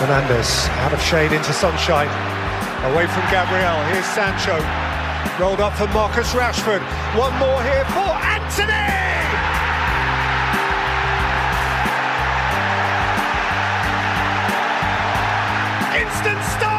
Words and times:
Fernandez 0.00 0.66
out 0.80 0.94
of 0.94 1.02
shade 1.02 1.30
into 1.30 1.52
sunshine. 1.52 2.08
Away 2.90 3.06
from 3.06 3.22
Gabriel. 3.28 3.84
Here's 3.92 4.06
Sancho. 4.06 4.56
Rolled 5.38 5.60
up 5.60 5.74
for 5.74 5.86
Marcus 5.88 6.32
Rashford. 6.32 6.80
One 7.18 7.36
more 7.38 7.62
here 7.62 7.84
for 7.92 8.08
Anthony! 8.08 8.72
Instant 16.00 16.42
star 16.56 16.69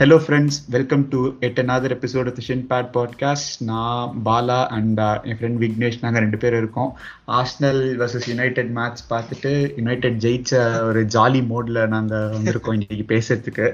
hello 0.00 0.16
friends 0.24 0.56
welcome 0.70 1.04
to 1.08 1.20
yet 1.46 1.56
another 1.62 1.88
episode 1.94 2.28
of 2.30 2.36
shin 2.48 2.62
pad 2.68 2.90
podcast 2.96 3.54
நான் 3.60 4.20
Bala 4.26 4.58
and 4.76 5.00
uh, 5.00 5.16
என் 5.28 5.38
friend 5.38 5.58
Vignesh 5.62 5.96
நாங்கள் 6.00 6.22
ரெண்டு 6.22 6.38
பேரும் 6.38 6.58
இருக்கோம். 6.58 6.90
Arsenal 7.38 7.80
versus 8.02 8.28
United 8.28 8.70
match 8.76 9.02
பார்த்துட்டு 9.10 9.52
United 9.76 10.20
ஜெயிச்ச 10.24 10.60
ஒரு 10.82 11.00
jolly 11.16 11.40
மோட்ல 11.50 11.88
நாங்கள் 11.88 12.30
வந்திருக்கோம் 12.36 12.76
இன்னைக்கு 12.78 13.06
பேசுறதுக்கு. 13.14 13.66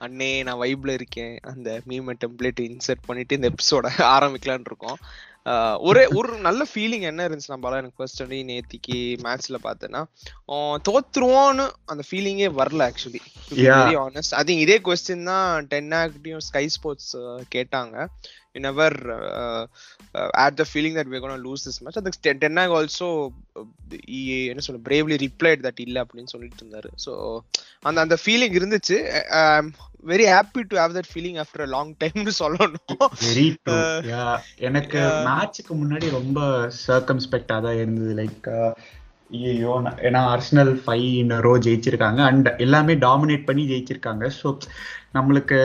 அண்ணே 0.00 0.30
நான் 0.44 0.60
வைப்ல 0.60 0.92
இருக்கேன். 0.92 1.34
அந்த 1.52 1.80
மீம 1.88 2.14
டெம்ப்ளேட் 2.24 2.62
இன்சர்ட் 2.68 3.04
பண்ணிட்டு 3.06 3.38
இந்த 3.40 3.50
எபிசோட 3.54 3.90
ஆரம்பிக்கலான் 4.14 4.68
இருக்கோம். 4.70 5.00
ஒரே 5.80 6.06
ஒரு 6.06 6.38
நல்ல 6.38 6.64
ஃபீலிங் 6.74 7.00
என்ன 7.00 7.28
இருந்துச்சு 7.28 7.52
நம்மளால 7.52 7.76
எனக்கு 7.76 7.94
ஃபர்ஸ்ட் 7.96 8.22
வந்து 8.22 8.44
நேத்திக்கு 8.44 9.18
மேட்ச்ல 9.22 9.58
பார்த்தேன்னா 9.62 10.02
ஆஹ் 10.48 10.78
தோத்துருவோன்னு 10.88 11.70
அந்த 11.84 12.02
ஃபீலிங்கே 12.10 12.50
வரல 12.54 12.88
ஆக்சுவலி 12.88 13.22
ஆனஸ்ட் 13.96 14.34
திங்க் 14.42 14.58
இதே 14.58 14.78
கொஸ்டின் 14.78 15.24
தான் 15.24 15.66
டென் 15.66 15.90
ஆக்டியும் 15.92 16.38
ஸ்கை 16.38 16.68
ஸ்போர்ட்ஸ் 16.68 17.16
கேட்டாங்க. 17.54 17.96
You 18.58 18.62
never 18.68 18.98
had 20.44 20.58
the 20.60 20.66
feeling 20.72 20.98
that 20.98 21.12
we 21.14 21.20
gonna 21.24 21.38
lose 21.46 21.66
this 21.68 21.80
match 21.84 22.00
அதுக்கு 22.00 22.34
டென் 22.44 22.60
ஆக் 22.64 22.76
ஆல்சோ 22.78 23.08
என்ன 24.50 24.62
சொல்ல 24.66 24.80
பிரேவ்லி 24.88 25.18
ரிப்ளைட் 25.26 25.64
தட் 25.66 25.82
இல்ல 25.86 26.04
அப்படின்னு 26.04 26.32
சொல்லிட்டு 26.34 26.62
இருந்தாரு. 26.64 26.90
ஸோ 27.04 27.12
அந்த 27.88 27.98
அந்த 28.06 28.16
ஃபீலிங் 28.24 28.56
இருந்துச்சு. 28.60 28.98
Very 30.10 30.26
happy 30.32 30.60
to 30.70 30.76
have 30.80 30.96
that 30.96 31.10
feeling 31.12 31.38
after 31.42 31.64
a 31.64 31.70
long 31.76 31.92
டைம்னு 32.02 32.32
சொல்லணும். 32.42 33.02
வெரி 33.26 33.46
ட்ரூ 33.62 33.78
எனக்கு 34.68 34.98
Yeah. 34.98 35.16
மேட்ச்சுக்கு 35.28 35.72
முன்னாடி 35.80 36.06
ரொம்ப 36.18 36.40
சர்க்கம்ஸ்பெக்டா 36.86 37.56
தான் 37.66 37.78
இருந்தது. 37.82 38.12
லைக் 38.20 38.48
ஐயோ 39.30 39.72
ஏன்னா 40.08 40.20
அர்சனல் 40.34 40.72
ஃபைவ் 40.84 41.08
இன் 41.22 41.34
ரோ 41.46 41.52
ஜெயிச்சிருக்காங்க. 41.66 42.20
அண்ட் 42.30 42.48
எல்லாமே 42.66 42.94
டாமினேட் 43.06 43.44
பண்ணி 43.48 43.64
ஜெயிச்சிருக்காங்க. 43.72 44.24
ஸோ 44.38 44.48
நம்மளுக்கு 45.16 45.58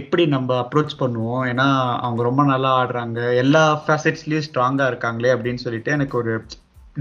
எப்படி 0.00 0.22
நம்ம 0.34 0.50
அப்ரோச் 0.62 1.00
பண்ணுவோம்? 1.02 1.42
ஏன்னா 1.52 1.66
அவங்க 2.06 2.22
ரொம்ப 2.28 2.44
நல்லா 2.52 2.70
ஆடுறாங்க. 2.82 3.18
எல்லா 3.42 3.64
ஃபேசட்ஸ்லயும் 3.86 4.46
ஸ்ட்ராங்கா 4.48 4.86
இருக்காங்களே 4.90 5.34
அப்படின்னு 5.36 5.64
சொல்லிட்டு 5.64 5.92
எனக்கு 5.96 6.16
ஒரு 6.22 6.32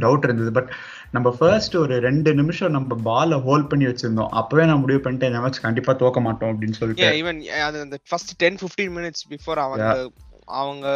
டவுட் 0.04 0.26
இருந்தது. 0.28 0.52
பட் 0.58 0.72
நம்ம 1.16 1.28
ஃபர்ஸ்ட் 1.40 1.76
ஒரு 1.82 1.96
ரெண்டு 2.06 2.30
நிமிஷம் 2.40 2.76
நம்ம 2.78 2.96
பாலை 3.10 3.38
ஹோல்ட் 3.48 3.70
பண்ணி 3.72 3.86
வச்சிருந்தோம். 3.86 4.32
அப்பவே 4.40 4.66
நான் 4.70 4.84
முடிவு 4.84 5.02
பண்ணிட்டேன் 5.04 5.32
இந்த 5.32 5.42
மேட்ச் 5.44 5.66
கண்டிப்பா 5.68 5.94
தோக்க 6.04 6.22
மாட்டோம் 6.28 6.52
அப்படின்னு 6.54 6.80
சொல்லிட்டு. 6.80 7.10
ஈவன் 7.22 7.40
அது 7.68 7.80
அந்த 7.86 8.00
first 8.10 8.34
ten 8.44 8.60
fifteen 8.62 8.94
minutes 8.98 9.26
before 9.34 9.62
அவங்க 9.66 10.10
அவங்க 10.46 10.88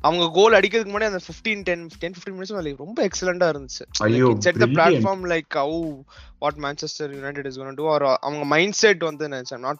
அவங்க 0.00 0.30
கோல் 0.32 0.52
அடிக்கிறதுக்கு 0.52 0.92
முன்னாடி 0.94 1.04
அந்த 1.04 1.20
fifteen 1.26 1.62
ten 1.62 1.88
ten 1.98 2.12
fifteen 2.12 2.32
minutes 2.32 2.76
ரொம்ப 2.76 3.08
எக்ஸலண்டா 3.08 3.48
இருந்துச்சு. 3.54 3.84
ஐயோ, 3.98 4.34
set 4.38 4.58
the. 4.58 4.66
Platform 4.66 5.24
like 5.34 5.54
how 5.54 6.00
what 6.38 6.54
Manchester 6.54 7.14
United 7.14 7.46
is 7.46 7.56
going 7.56 7.74
to 7.74 7.88
are 7.88 8.02
அவங்க 8.02 8.44
மைண்ட் 8.44 8.72
செட் 8.72 9.02
வந்து 9.02 9.28
நினைச்சேன் 9.28 9.58
not 9.58 9.78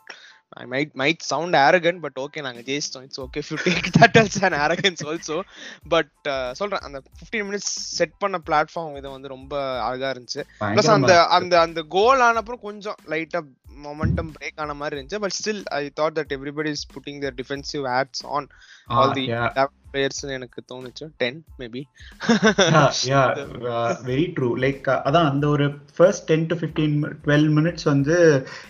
I 0.48 0.66
might 0.66 0.98
might 0.98 1.18
sound 1.18 1.54
arrogant 1.54 2.00
but 2.00 2.18
okay 2.20 2.40
நாங்க 2.40 2.60
ஜெயிச்சிட்டோம். 2.60 3.02
It's 3.02 3.20
okay 3.20 3.42
take 3.64 3.88
that 3.98 4.18
as 4.20 4.44
an 4.44 4.52
arrogance 4.52 5.00
also 5.04 5.40
but 5.88 6.28
சொல்றேன் 6.52 6.78
அந்த 6.78 7.02
15 7.32 7.36
minutes 7.36 7.72
set 7.98 8.18
பண்ண 8.18 8.38
platform 8.46 8.96
இது 8.96 9.10
வந்து 9.10 9.28
ரொம்ப 9.28 9.82
அழகா 9.82 10.10
இருந்துச்சு. 10.10 10.42
ப்ளஸ் 10.60 10.90
அந்த 10.90 11.26
அந்த 11.26 11.60
அந்த 11.60 11.82
கோல் 11.88 12.20
ஆனப்புறம் 12.20 12.60
கொஞ்சம் 12.60 12.94
லைட்டா 13.06 13.42
மொமெண்டம் 13.84 14.30
பிரேக் 14.36 14.60
ஆன 14.64 14.74
மாதிரி 14.74 15.00
இருந்துச்சு. 15.00 15.20
But 15.24 15.36
still 15.38 15.62
I 15.78 15.92
thought 16.00 16.16
that 16.18 16.34
everybody 16.36 16.66
is 16.66 16.86
putting 16.94 17.20
their 17.24 17.34
defensive 17.40 17.84
hats 17.94 18.20
on 18.36 18.46
all 18.98 19.12
the. 19.12 19.24
Players 19.92 20.22
எனக்கு 20.36 20.60
தோணுச்சு. 20.72 21.04
Then 21.16 21.44
maybe 21.58 21.82
very 24.08 24.24
true 24.36 24.48
like 24.64 24.88
அதான் 25.08 25.28
அந்த 25.30 25.48
ஒரு 25.48 25.66
first 25.96 26.24
ten 26.24 26.46
to 26.46 26.56
fifteen 26.56 26.96
twelve 27.24 27.46
minutes 27.56 27.84
வந்து 27.84 28.16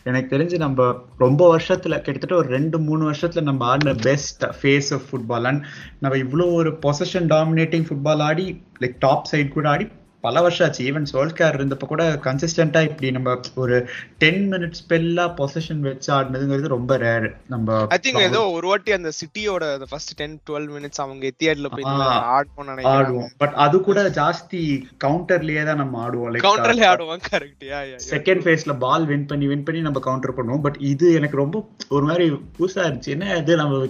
எனக்கு 0.04 0.36
தெரிஞ்சு 0.36 0.56
நம்ம 0.56 0.88
ரொம்ப 1.18 1.42
வருஷத்துல 1.56 1.94
கிட்டத்தட்ட 2.00 2.36
ஒரு 2.36 2.48
ரெண்டு 2.48 2.78
மூணு 2.78 3.10
வருஷத்துல 3.10 3.42
நம்ம 3.42 3.64
ஆடின 3.66 3.94
best 4.02 4.44
phase 4.62 4.90
of 4.92 5.06
football 5.10 5.48
and 5.52 5.64
நம்ம 5.98 6.16
இவ்வளோ 6.16 6.52
ஒரு 6.52 6.72
பொசிஷன் 6.86 7.28
டாமினேட்டிங் 7.34 7.86
ஃபுட்பால் 7.88 8.22
ஆடி 8.22 8.46
லைக் 8.80 8.96
டாப் 8.98 9.28
சைடு 9.32 9.48
கூட 9.48 9.68
ஆடி 9.68 9.88
பல 10.26 10.42
வருஷம் 10.44 10.66
ஆச்சு. 10.66 10.82
ஈவன் 10.90 11.08
சோல்கேர் 11.12 11.58
இருந்தப்ப 11.58 11.88
கூட 11.92 12.04
கன்சிஸ்டண்டா 12.26 12.82
இப்படி 12.88 13.10
நம்ம 13.16 13.36
ஒரு 13.64 13.76
டென் 14.24 14.42
மினிட்ஸ் 14.52 14.82
ஸ்பெல்லா 14.82 15.26
பொசிஷன் 15.40 15.82
வச்சு 15.88 16.10
ஆடினதுங்கிறது 16.18 16.74
ரொம்ப 16.76 16.98
ரேர் 17.04 17.28
நம்ம 17.54 17.78
ஐ 17.96 18.00
திங்க் 18.06 18.22
ஏதோ 18.28 18.42
ஒரு 18.56 18.66
வாட்டி 18.72 18.92
அந்த 18.98 19.12
சிட்டியோட 19.20 19.64
ஃபர்ஸ்ட் 19.92 20.14
டென் 20.20 20.36
டுவெல் 20.48 20.68
மினிட்ஸ் 20.76 21.02
அவங்க 21.06 21.24
எத்தியாட்ல 21.32 21.70
போய் 21.74 21.88
ஆடுவோம் 22.36 22.70
ஆடுவோம். 22.94 23.28
பட் 23.42 23.54
அது 23.64 23.76
கூட 23.88 24.02
ஜாஸ்தி 24.20 24.62
கவுண்டர்லயே 25.04 25.62
தான் 25.68 25.80
நம்ம 25.82 26.00
ஆடுவோம். 26.04 26.30
லைக் 26.32 26.46
கவுண்டர்ல 26.46 26.86
ஆடுவோம் 26.92 27.22
கரெக்ட் 27.30 27.64
யா 27.72 27.80
செகண்ட் 28.12 28.42
ஃபேஸ்ல 28.44 28.74
பால் 28.84 29.06
வின் 29.10 29.26
பண்ணி 29.30 29.46
வின் 29.52 29.66
பண்ணி 29.66 29.80
நம்ம 29.88 30.02
கவுண்டர் 30.06 30.36
பண்ணுவோம். 30.38 30.64
பட் 30.66 30.78
இது 30.92 31.06
எனக்கு 31.20 31.42
ரொம்ப 31.42 31.56
ஒரு 31.96 32.04
மாதிரி 32.10 32.26
புதுசா 32.58 32.82
இருந்துச்சு. 32.86 33.14
என்ன 33.16 33.36
இது 33.42 33.52
நம்ம 33.62 33.80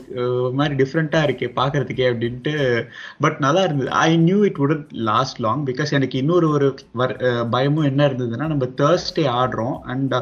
ஒரு 0.41 0.55
மாதிரி 0.61 0.75
டிஃப்ரெண்டா 0.83 1.21
இருக்கே 1.27 1.51
பாக்குறதுக்கே 1.61 2.07
அப்படின்ட்டு. 2.13 2.55
பட் 3.27 3.39
நல்லா 3.47 3.63
இருந்தது. 3.69 3.91
I 4.07 4.09
knew 4.29 4.41
it 4.51 4.61
would 4.63 4.85
last 5.11 5.41
long 5.47 5.65
because 5.71 5.97
எனக்கு 5.99 6.23
இன்னொரு 6.25 6.49
ஒரு 6.49 6.75
பயமும் 7.51 7.85
என்ன 7.85 8.09
இருந்ததுன்னா 8.09 8.47
நம்ம 8.47 8.67
தேர்ஸ்டே 8.67 9.29
ஆடுறோம். 9.35 9.79
அண்ட் 9.79 10.15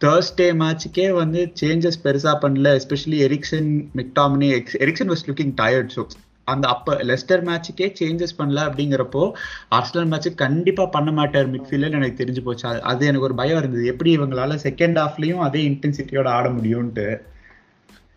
தேர்ஸ்டே 0.00 0.54
மேட்சுக்கே 0.54 1.10
வந்து 1.10 1.52
சேஞ்சஸ் 1.60 2.00
பெருசா 2.04 2.36
பண்ணல. 2.42 2.80
Especially 2.80 3.18
Eriksen 3.26 3.84
McTominay 3.96 4.64
Eriksen 4.72 5.10
was 5.10 5.26
looking 5.26 5.54
tired 5.60 5.88
so 5.96 6.06
அந்த 6.44 6.68
அப்ப 6.68 6.94
லெஸ்டர் 6.94 7.44
மேட்சுக்கே 7.44 7.94
சேஞ்சஸ் 8.00 8.34
பண்ணல 8.38 8.60
அப்படிங்கிறப்போ 8.68 9.32
ஆர்சனல் 9.70 10.06
மேட்ச் 10.06 10.34
கண்டிப்பா 10.34 10.86
பண்ண 10.86 11.12
மாட்டார் 11.12 11.50
மிட்ஃபீல்ட்ல 11.50 11.90
எனக்கு 11.90 12.24
தெரிஞ்சு 12.24 12.42
போச்சு. 12.42 12.68
அது- 12.68 13.00
எனக்கு 13.00 13.20
ஒரு 13.20 13.34
பயம் 13.34 13.58
இருந்தது. 13.58 13.86
எப்படி 13.86 14.18
இவங்களால 14.18 14.58
செகண்ட் 14.62 14.98
ஹாஃப்லயும் 14.98 15.38
அதே 15.38 15.68
இன்டென்சிட்டியோட 15.68 16.28
ஆட 16.28 16.48
முடியும்ட்டு 16.48 17.18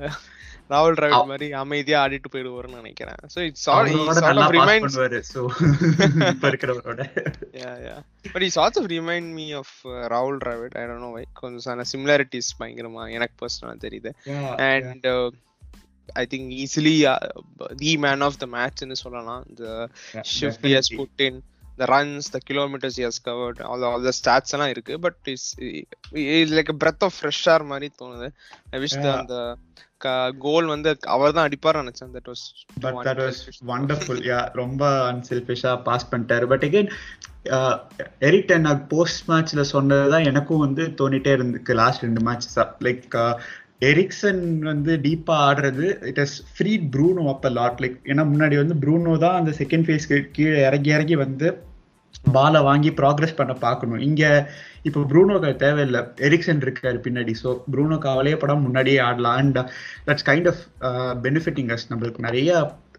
ராகுல் 0.73 0.97
டிராவிட் 0.99 1.29
மாதிரி 1.31 1.47
அமைதியா 1.61 1.97
ஆடிட்டு 2.05 2.29
போயிடுவாருன்னு 2.33 2.79
நினைக்கிறேன் 2.81 3.19
so 3.33 3.39
it's 3.47 3.65
all 3.73 3.89
sort 4.19 4.41
of 4.43 4.51
pass 4.51 4.55
reminds 4.57 4.97
பண்ணுவாரு 4.97 5.19
ஸோ 5.33 5.41
இப்ப 6.33 6.47
இருக்கிறவரோட 6.51 7.01
yeah 7.63 7.75
yeah 7.87 7.99
but 8.33 8.41
he 8.45 8.49
sort 8.49 8.77
of 8.79 8.85
remind 8.97 9.27
me 9.39 9.47
of 9.61 9.69
uh, 9.85 10.09
Rahul 10.13 10.37
Dravid 10.43 10.75
I 10.81 10.87
don't 10.89 11.01
know 11.05 11.13
why 11.17 11.25
கொஞ்சம் 11.41 11.83
similarities 11.93 12.49
பயங்கரமா 12.61 13.03
எனக்கு 13.17 13.35
பர்சனலா 13.43 13.75
தெரியுது 13.87 14.11
and 14.71 15.05
uh, 15.15 15.27
I 16.21 16.25
think 16.31 16.45
easily 16.63 16.97
uh, 17.05 17.19
the 17.83 17.97
man 18.05 18.21
of 18.21 18.35
the 18.41 18.49
match 18.55 18.81
னு 18.89 18.97
சொல்லலாம் 19.03 19.45
the 19.61 19.73
shift 20.33 20.63
he 20.69 20.73
has 20.79 20.89
put 20.99 21.21
in 21.77 21.81
the 21.81 21.87
runs 21.93 22.29
the 22.29 22.39
kilometers 22.39 22.95
he 22.95 23.03
has 23.03 23.19
covered 23.19 23.61
all 23.61 23.79
the, 23.79 23.85
all 23.85 24.01
the 24.01 24.13
stats 24.23 24.51
எல்லாம் 24.55 24.69
இருக்கு. 24.69 24.99
Like 26.57 26.69
a 26.69 26.77
breath 26.83 27.03
of 27.07 27.13
fresh 27.21 27.47
air 27.53 27.63
மாதிரி 27.63 27.91
தோணுது. 28.01 28.29
I 28.71 28.79
wish 28.79 28.95
the 29.05 29.13
Yeah. 29.13 29.23
அந்த 29.23 30.33
கோல் 30.39 30.65
வந்து 30.65 30.97
அவர் 31.13 31.33
தான் 31.33 31.47
அடிப்பார் 31.47 31.77
நினைச்சேன். 31.81 32.09
That 32.15 32.27
was 32.31 32.41
but 32.83 32.97
that 33.07 33.21
was 33.23 33.39
wonderful 33.69 34.19
yeah 34.31 34.39
ரொம்ப 34.53 35.11
அன்செல்ஃபிஷா 35.11 35.71
பாஸ் 35.83 36.07
பண்ணிட்டாரு. 36.11 36.45
But 36.51 36.65
again 36.67 36.89
Erik 38.27 38.47
ten 38.51 38.87
post 38.87 39.29
மேட்ச்ல 39.29 39.61
சொன்னதுதான் 39.61 40.27
எனக்கும் 40.31 40.63
வந்து 40.65 40.85
தோணிட்டே 41.01 41.33
இருந்துக்கு 41.37 41.73
லாஸ்ட் 41.73 42.03
ரெண்டு 42.07 42.21
மேட்ச் 42.21 42.59
லைக் 42.87 43.17
எரிக்சன் 43.81 44.41
வந்து 44.71 44.91
டீப்பா 45.05 45.35
ஆடுறது 45.47 45.87
it 46.09 46.19
has 46.23 46.37
free 46.55 46.73
Bruno 46.93 47.23
up a 47.33 47.49
lot 47.59 47.81
like 47.83 47.97
ஏன்னா 48.11 48.23
முன்னாடி 48.33 48.55
வந்து 48.61 48.75
ப்ரூனோ 48.83 49.13
தான் 49.25 49.39
அந்த 49.39 49.53
செகண்ட் 49.61 49.87
ஃபேஸ்க்கு 49.87 50.19
கீழே 50.37 50.59
இறங்கி 50.69 50.91
இறங்கி 50.97 51.17
வந்து 51.25 51.49
பாலை 52.35 52.59
வாங்கி 52.67 52.89
ப்ராக்ரஸ் 52.99 53.37
பண்ண 53.39 53.53
பார்க்கணும். 53.65 54.01
இங்க 54.07 54.23
இப்போ 54.87 54.99
ப்ரூனோக்கு 55.11 55.49
தேவையில்லை. 55.63 56.01
எரிக்சன் 56.27 56.63
இருக்காரு 56.65 56.97
பின்னாடி. 57.07 57.33
ஸோ 57.41 57.49
ப்ரூனோ 57.73 57.97
காவலையே 58.05 58.37
படம் 58.43 58.65
முன்னாடியே 58.67 58.99
ஆடலாம். 59.07 59.37
And 59.41 59.59
that's 60.07 60.27
kind 60.29 60.49
of 60.51 60.63
benefiting 61.25 61.71
us 61.75 61.87
நம்மளுக்கு 61.91 62.25
நிறைய 62.27 62.49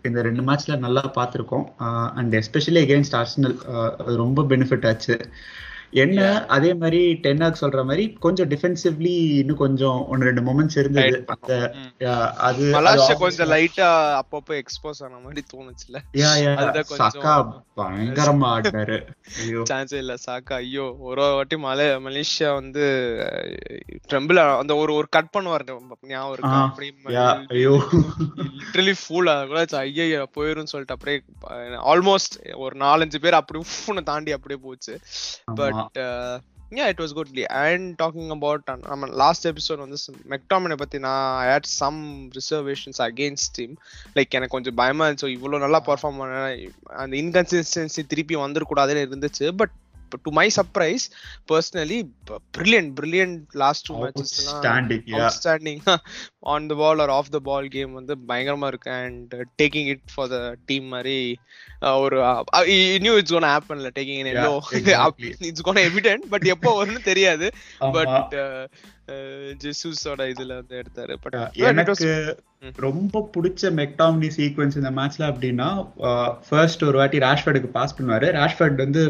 இந்த 0.08 0.22
ரெண்டு 0.28 0.42
மேட்ச்ல 0.48 0.74
நல்லா 0.86 1.02
பார்த்துருக்கோம். 1.18 1.66
அண்ட் 2.18 2.34
எஸ்பெஷலி 2.40 2.80
அகேன்ஸ்ட் 2.86 3.16
அர்சனல் 3.20 3.56
அது 4.04 4.16
ரொம்ப 4.24 4.44
பெனிஃபிட் 4.52 4.86
ஆச்சு. 4.90 5.16
என்ன 5.90 6.46
அதே 6.46 6.70
மாதிரி 6.74 7.00
டென்னாக் 7.22 7.60
சொல்ற 7.60 7.84
மாதிரி 7.84 8.04
கொஞ்சம் 8.24 8.48
டிஃபென்சிவ்லி 8.48 9.12
இன்னும் 9.40 9.56
கொஞ்சம் 9.56 9.98
ஒன்னு 10.08 10.24
ரெண்டு 10.24 10.42
மொமெண்ட்ஸ் 10.48 10.78
இருந்தது. 10.78 11.18
அந்த 11.26 11.52
அது 12.48 12.64
மலாஷியா 12.74 13.16
கொஞ்சம் 13.18 13.50
லைட்டா 13.50 13.88
அப்பப்போ 14.20 14.62
எக்ஸ்போஸ் 14.62 15.02
ஆன 15.04 15.18
மாதிரி 15.24 15.42
தோணுச்சுல. 15.54 15.96
யா 16.12 16.30
யா 16.44 16.52
சாக்கா 17.02 17.34
பயங்கரமா 17.76 18.48
ஆடினாரு. 18.54 18.98
சான்ஸ் 19.62 19.94
இல்ல. 19.94 20.14
சாக்கா 20.26 20.54
ஐயோ. 20.54 20.86
ஒரு 20.98 21.22
வாட்டி 21.22 21.56
மலை 21.56 21.86
மலேசியா 22.06 22.50
வந்து 22.54 22.84
ட்ரம்பிள் 24.10 24.40
அந்த 24.58 24.76
ஒரு 24.76 24.94
ஒரு 24.94 25.08
கட் 25.08 25.32
பண்ணுவார். 25.36 25.64
ஞாபகம் 26.08 26.32
இருக்கு? 26.32 26.56
அப்படி 26.66 26.88
ஐயோ. 27.56 27.74
லிட்டரலி 28.60 28.94
ஃபூல் 29.02 29.32
கூட 29.52 29.64
ஐயா 29.80 30.22
போயிரும் 30.36 30.70
சொல்லிட்டு 30.72 30.96
அப்படியே 30.96 31.18
ஆல்மோஸ்ட் 31.92 32.36
ஒரு 32.54 32.76
நாலஞ்சு 32.78 33.18
பேர் 33.24 33.40
அப்படி 33.40 33.64
உஃப்னு 33.64 34.02
தாண்டி 34.02 34.32
அப்படியே 34.32 34.60
போச்சு. 34.62 34.94
But 35.54 35.75
yeah 36.70 36.86
it 36.86 37.00
was 37.00 37.14
good. 37.16 37.40
And 37.42 38.02
talking 38.02 38.30
about 38.30 38.70
நம்ம 38.86 39.06
லாஸ்ட் 39.06 39.46
எபிசோட் 39.48 39.82
வந்து 39.84 39.98
மெக்டாமினை 40.28 40.76
பத்தி 40.76 40.98
நான் 40.98 41.46
I 41.46 41.52
had 41.52 41.68
some 41.80 42.30
reservations 42.38 43.00
against 43.08 43.52
team 43.52 43.74
like 44.14 44.36
எனக்கு 44.38 44.54
கொஞ்சம் 44.56 44.74
பயமாக 44.74 45.12
இருந்துச்சு. 45.12 45.26
இவ்வளவு 45.26 45.62
நல்லா 45.62 45.82
பெர்ஃபார்ம் 45.86 46.18
பண்ண 46.18 46.56
அந்த 47.02 47.16
இன்கன்சிஸ்டன்சி 47.16 48.06
திருப்பி 48.06 48.36
வந்துடக்கூடாதுன்னு 48.36 49.06
இருந்துச்சு. 49.06 49.52
But 49.56 49.70
to 50.24 50.32
my 50.38 50.46
surprise 50.56 51.04
personally 51.52 51.98
brilliant 52.56 52.92
brilliant 52.98 53.40
last 53.62 53.86
two 53.88 53.94
matches 54.02 54.34
outstanding 54.62 55.80
on 56.54 56.66
the 56.70 56.76
ball 56.82 57.02
or 57.04 57.12
off 57.18 57.30
the 57.36 57.40
ball 57.50 57.68
game 57.76 57.92
வந்து 57.92 58.16
பயங்கரமா 58.28 58.70
இருக்கு. 58.72 58.90
And 59.04 59.34
taking 59.62 59.88
it 59.94 60.04
for 60.14 60.30
the 60.34 60.40
team 60.66 60.88
மாதிரி 60.94 61.18
ஒரு 62.04 62.18
நியூ 63.06 63.14
இட்ஸ் 63.20 63.36
கோன் 63.36 63.50
ஹேப்பன்ல 63.54 63.90
taking 63.98 64.20
in 64.22 64.32
yellow 64.34 64.52
it's 65.48 65.66
gonna 65.68 65.82
evident 65.88 66.26
but 66.34 66.46
எப்போ 66.56 66.72
வரும்னு 66.78 67.02
தெரியாது. 67.10 67.48
But 67.96 68.36
ஜெசூஸோட 69.62 70.22
இதுல 70.32 70.52
வந்து 70.60 70.76
எடுத்தாரு. 70.82 71.14
பட் 71.22 71.36
எனக்கு 71.70 72.06
ரொம்ப 72.84 73.20
பிடிச்ச 73.34 73.70
மெக்டாமினி 73.78 74.28
சீக்வன்ஸ் 74.36 74.76
இந்த 74.78 74.90
மேட்ச்ல 74.96 75.24
அப்படின்னா 75.32 75.68
ஃபர்ஸ்ட் 76.48 76.82
ஒரு 76.88 76.96
வாட்டி 77.00 77.18
ராஷ்வர்டுக்கு 77.24 77.70
பாஸ் 77.76 77.96
பண்ணுவாரு. 77.98 78.28
ராஷ்வர்ட் 78.38 78.82
வந்து 78.84 79.02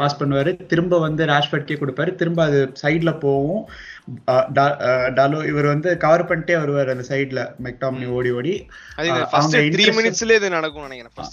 பாஸ் 0.00 0.18
பண்ணுவாரு. 0.22 0.52
திரும்ப 0.72 1.00
வந்து 1.06 1.22
ராஷ்வர்ட்கே 1.32 1.78
கொடுப்பாரு. 1.82 2.12
திரும்ப 2.22 2.42
அது 2.48 2.60
சைட்ல 2.82 3.12
போகும் 3.24 3.62
டாலோ 5.18 5.40
இவர் 5.52 5.72
வந்து 5.74 5.90
கவர் 6.04 6.28
பண்ணிட்டே 6.28 6.56
வருவார் 6.62 6.92
அந்த 6.94 7.04
சைடுல 7.12 7.42
மெக்டாமினி 7.66 8.08
ஓடி 8.18 8.30
ஓடி. 8.40 8.54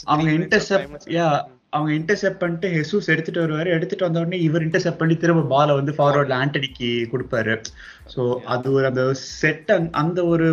அவங்க 0.05 0.31
இன்டர்செப்ட் 0.39 1.07
அவங்க 1.75 1.91
இன்டர்செப்ட் 1.99 2.41
பண்ணிட்டு 2.41 2.67
ஹெசூஸ் 2.75 3.11
எடுத்துட்டு 3.13 3.43
வருவாரு. 3.43 3.69
எடுத்துட்டு 3.77 4.07
வந்த 4.07 4.21
உடனே 4.23 4.39
இவர் 4.47 4.65
இன்டர்செப்ட் 4.67 5.01
பண்ணி 5.01 5.15
திரும்ப 5.23 5.47
பாலை 5.53 5.73
வந்து 5.79 5.93
ஃபார்வர்ட்ல 5.97 6.35
ஆண்டனிக்கு 6.41 6.89
கொடுப்பாரு. 7.13 7.55
ஸோ 8.13 8.21
அது 8.53 8.67
ஒரு 8.77 8.85
அந்த 8.91 9.03
செட் 9.39 9.71
அந்த 10.01 10.19
ஒரு 10.33 10.47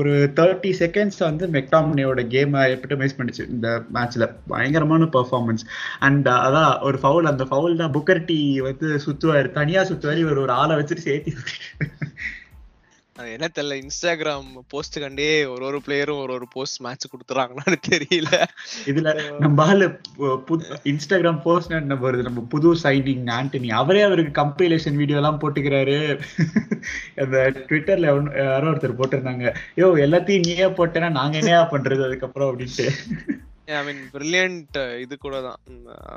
ஒரு 0.00 0.12
தேர்ட்டி 0.40 0.72
செகண்ட்ஸ் 0.80 1.20
வந்து 1.28 1.44
மெக்டாமினியோட 1.56 2.20
கேமை 2.34 2.62
எப்படி 2.74 2.96
மிஸ் 3.02 3.16
பண்ணிச்சு 3.20 3.44
இந்த 3.54 3.68
மேட்ச்ல 3.96 4.26
பயங்கரமான 4.52 5.08
பெர்ஃபார்மன்ஸ் 5.16 5.64
அண்ட் 6.08 6.28
அதான் 6.46 6.74
ஒரு 6.88 7.00
ஃபவுல் 7.02 7.30
அந்த 7.32 7.46
ஃபவுல் 7.50 7.80
தான் 7.82 7.94
புக்கர்டி 7.96 8.38
வந்து 8.68 8.88
சுத்துவாரு. 9.06 9.50
தனியா 9.60 9.82
சுத்துவாரு. 9.90 10.22
இவர் 10.26 10.44
ஒரு 10.44 10.54
ஆளை 10.62 10.76
வச்சுட்டு 10.80 11.06
சேர்த்தி 11.08 11.32
என்ன 13.34 13.46
தெரியல 13.56 13.74
இன்ஸ்டாகிராம் 13.82 14.48
போஸ்ட் 14.72 14.96
கண்டே 15.02 15.28
ஒரு 15.52 15.62
ஒரு 15.68 15.78
பிளேயரும் 15.86 16.20
ஒரு 16.24 16.32
ஒரு 16.38 16.46
போஸ்ட் 16.54 16.80
மேட்ச் 16.80 17.06
கொடுத்துறாங்கன்னு 17.12 17.78
தெரியல. 17.88 18.30
இதுல 18.90 19.12
நம்ம 19.38 19.66
ஆளு 19.66 19.86
இன்ஸ்டாகிராம் 20.92 21.40
போஸ்ட் 21.46 21.76
என்ன 21.80 21.98
வருது? 22.04 22.26
நம்ம 22.28 22.44
புது 22.54 22.72
சைனிங் 22.84 23.28
ஆண்டனி 23.38 23.70
அவரே 23.82 24.02
அவருக்கு 24.08 24.34
கம்பைலேஷன் 24.42 24.98
வீடியோ 25.02 25.20
எல்லாம் 25.22 25.40
போட்டுக்கிறாரு. 25.40 25.98
அந்த 27.24 27.36
ட்விட்டர்ல 27.68 28.08
யாரோ 28.42 28.70
ஒருத்தர் 28.72 29.00
போட்டிருந்தாங்க. 29.00 29.46
யோ 29.80 29.88
எல்லாத்தையும் 30.06 30.46
நீயே 30.48 30.68
போட்டேன்னா 30.80 31.10
நாங்க 31.20 31.36
என்னையா 31.42 31.62
பண்றது 31.70 32.04
அதுக்கப்புறம் 32.08 32.50
அப்படின்ட்டு. 32.50 32.88
ஐ 33.68 33.82
மீன் 33.88 34.02
பிரில்லியன்ட் 34.14 34.76
இது 35.04 35.14
கூட 35.18 35.36
தான். 35.48 35.58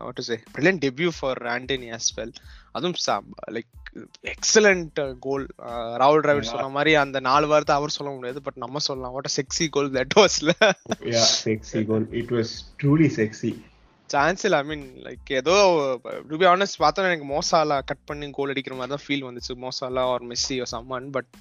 What 0.06 0.22
say 0.30 0.38
brilliant 0.54 0.84
debut 0.86 1.10
for 1.18 1.42
Antony 1.56 1.90
as 1.98 2.10
well 2.18 2.34
அதுவும் 2.72 2.96
லைக் 3.58 3.72
எக்ஸலண்ட் 4.34 4.98
கோல் 5.26 5.46
ராகுல் 6.02 6.24
டிராவிட் 6.26 6.52
சொன்ன 6.54 6.72
மாதிரி 6.78 6.94
அந்த 7.04 7.20
நாலு 7.30 7.48
வாரத்தை 7.48 7.76
அவர் 7.76 7.96
சொல்ல 7.98 8.12
முடியாது 8.16 8.42
பட் 8.42 8.60
நம்ம 8.64 8.82
சொல்லலாம். 8.90 9.14
What 9.18 9.36
sexy 9.38 9.68
goal 9.78 9.94
that 10.00 10.18
வாஸ்ல 10.22 10.52
sexy 11.46 11.82
goal 11.92 12.08
it 12.22 12.34
was 12.40 12.54
truly 12.84 13.10
sexy 13.20 13.54
chance 14.10 14.44
இல்ல 14.46 14.58
ஐ 14.58 14.66
மீன் 14.72 14.84
லைக் 15.06 15.30
ஏதோ 15.40 15.54
டு 16.30 16.38
பி 16.42 16.46
ஆனஸ்ட் 16.46 16.82
பார்த்தா 16.82 17.08
எனக்கு 17.12 17.28
மோசாலா 17.32 17.78
கட் 17.92 18.04
பண்ணி 18.06 18.28
கோல் 18.32 18.52
அடிக்கிற 18.54 18.76
மாதிரி 18.76 18.94
தான் 18.96 19.06
ஃபீல் 19.06 19.26
வந்துச்சு. 19.28 19.54
Musiala 19.64 20.04
or 20.12 20.26
Messi 20.32 20.58
or 20.62 20.72
someone 20.74 21.08
but 21.10 21.32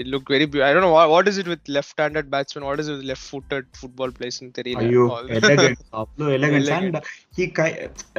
it 0.00 0.06
looked 0.12 0.28
very 0.34 0.46
I 0.68 0.72
don't 0.74 0.84
know 0.84 0.92
what, 0.96 1.08
what 1.12 1.26
is 1.30 1.36
it 1.40 1.48
with 1.52 1.64
left-handed 1.76 2.26
batsman 2.34 2.64
what 2.68 2.78
is 2.82 2.88
it 2.90 2.94
with 2.96 3.06
left-footed 3.10 3.64
football 3.80 4.10
players 4.16 4.38
னு 4.44 4.48
தெரியல. 4.58 4.82
Elegant 5.38 5.82
அவ்வளோ 6.00 6.26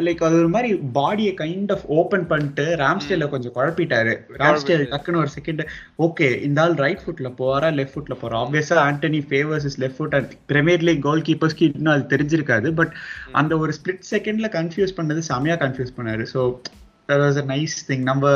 லைக் 0.07 0.21
அது 0.27 0.35
ஒரு 0.41 0.49
மாதிரி 0.55 0.69
பாடியை 0.97 1.33
கைண்ட் 1.41 1.71
ஆஃப் 1.75 1.85
ஓபன் 1.97 2.25
பண்ணிட்டு 2.31 2.65
ராம்ஸ்டேல 2.83 3.27
கொஞ்சம் 3.33 3.55
குழப்பிட்டாரு. 3.57 4.13
ராம்ஸ்டேல் 4.43 4.85
டக்குன்னு 4.93 5.21
ஒரு 5.23 5.33
செகண்ட் 5.37 5.63
ஓகே 6.07 6.29
இந்த 6.47 6.61
ஆள் 6.65 6.77
ரைட் 6.85 7.03
ஃபுட்ல 7.05 7.31
போறா 7.41 7.69
லெஃப்ட் 7.79 7.95
ஃபுட்ல 7.97 8.17
போறா? 8.23 8.39
ஆப்வியஸா 8.45 8.77
Antony 8.89 9.21
favours 9.31 9.67
is 9.71 9.79
left 9.83 9.99
foot 9.99 10.17
and 10.19 10.31
Premier 10.53 10.85
League 10.89 11.03
goal 11.09 11.25
கீப்பர்ஸ்க்கு 11.31 11.67
இன்னும் 11.71 11.93
அது 11.95 12.05
தெரிஞ்சிருக்காது. 12.15 12.71
பட் 12.79 12.95
அந்த 13.41 13.53
ஒரு 13.65 13.73
ஸ்பிளிட் 13.79 14.07
செகண்ட்ல 14.13 14.49
கன்ஃபியூஸ் 14.57 14.97
பண்ணது 14.99 15.23
செமையா 15.31 15.57
கன்ஃபியூஸ் 15.65 15.95
பண்ணாரு. 15.99 16.25
So 16.33 16.41
that 17.09 17.23
was 17.25 17.39
a 17.43 17.45
nice 17.53 17.75
thing 17.89 18.05
நம்ம 18.11 18.31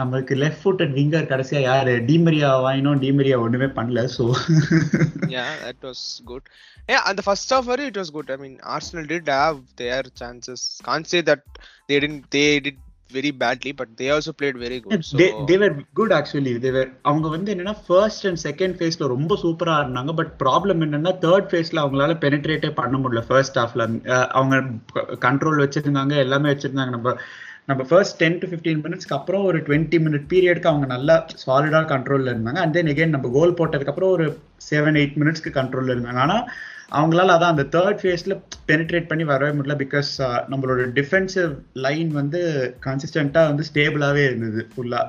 நம்மளுக்கு 0.00 0.34
லெஃப்ட் 0.42 0.62
ஃபுட் 0.62 0.82
அண்ட் 0.84 0.96
விங்கர் 0.98 1.30
கடைசியா 1.32 1.60
யாரு? 1.70 1.94
டிமரியா 2.10 2.50
வாங்கினோம் 2.66 3.00
டிமரியா 3.04 3.38
ஒண்ணுமே 3.46 3.68
பண்ணல 3.78 4.04
so 4.16 4.26
yeah 5.36 5.46
that 5.66 5.86
was 5.90 6.04
good 6.32 6.48
and 7.08 7.16
the 7.18 7.22
first 7.22 7.50
half 7.54 7.64
வரை 7.66 7.86
good. 8.16 8.28
I 8.30 8.38
mean 8.42 8.54
arsenal 8.74 9.06
did 9.14 9.26
have 9.38 9.58
their 9.76 10.02
chances. 10.20 10.60
Can't 10.84 11.06
say 11.12 11.20
that 11.30 11.42
they 11.88 11.98
didn't 12.00 12.22
they 12.30 12.48
did 12.66 12.76
very 13.10 13.30
badly 13.42 13.72
but 13.72 13.88
they 13.98 14.08
also 14.14 14.32
played 14.40 14.56
very 14.64 14.78
good 14.80 15.02
so 15.04 15.16
they, 15.20 15.28
they 15.48 15.56
were 15.62 15.70
good 15.94 16.10
actually. 16.12 16.54
They 16.64 16.72
were 16.76 16.88
அவங்க 17.02 17.26
வந்து 17.28 17.52
என்னன்னா 17.54 17.74
first 17.86 18.26
and 18.26 18.40
second 18.46 18.76
ஃபேஸ்ல 18.78 19.06
ரொம்ப 19.06 19.36
சூப்பரா 19.44 19.74
இருந்தாங்க 19.82 20.14
but 20.20 20.32
problem 20.44 20.82
என்னன்னா 20.86 21.12
third 21.26 21.48
ஃபேஸ்ல 21.52 21.82
அவங்களால 21.84 22.16
பெனிட்ரேட்டே 22.24 22.70
பண்ண 22.80 22.96
முடியல 22.98 23.22
ஃபர்ஸ்ட் 23.28 23.58
ஹாஃப்ல 23.58 23.86
அவங்க 24.38 24.56
கண்ட்ரோல் 25.26 25.62
வச்சிருந்தாங்க 25.64 26.16
எல்லாமே 26.26 26.52
வச்சிருந்தாங்க 26.54 26.94
நம்ம 26.96 27.14
நம்ம 27.68 27.82
ஃபர்ஸ்ட் 27.88 28.18
டென் 28.22 28.38
டு 28.42 28.46
ஃபிஃப்டீன் 28.50 28.82
மினிட்ஸ்க்கு 28.84 29.16
அப்புறம் 29.16 29.42
ஒரு 29.48 29.58
டுவெண்ட்டி 29.66 29.98
மினிட் 30.04 30.26
பீரியட்க்கு 30.32 30.70
அவங்க 30.70 30.86
நல்லா 30.94 31.14
சாலிடா 31.44 31.80
கண்ட்ரோல்ல 31.92 32.32
இருந்தாங்க. 32.34 32.60
அண்ட் 32.64 32.74
தென் 32.76 32.90
எகைன் 32.92 33.14
நம்ம 33.16 33.30
கோல் 33.36 33.58
போட்டதுக்கு 33.58 33.92
அப்புறம் 33.92 34.14
ஒரு 34.16 34.26
செவன் 34.68 34.98
எயிட் 35.00 35.18
மினிட்ஸ்க்கு 35.22 35.52
கண்ட்ரோல்ல 35.58 35.94
இருந்தாங்க. 35.94 36.22
ஆனா 36.26 36.38
அவங்களால 36.98 37.34
அதான் 37.36 37.54
அந்த 37.54 37.64
தேர்ட் 37.76 38.02
ஃபேஸ்ல 38.02 38.34
பெனிட்ரேட் 38.70 39.10
பண்ணி 39.10 39.24
வரவே 39.32 39.52
முடியல 39.56 39.76
பிகாஸ் 39.84 40.10
நம்மளோட 40.52 40.86
டிஃபென்சிவ் 40.98 41.50
லைன் 41.86 42.10
வந்து 42.20 42.40
கன்சிஸ்டண்டா 42.86 43.42
வந்து 43.50 43.66
ஸ்டேபிளாவே 43.70 44.22
இருந்தது 44.28 44.62
ஃபுல்லா 44.74 45.02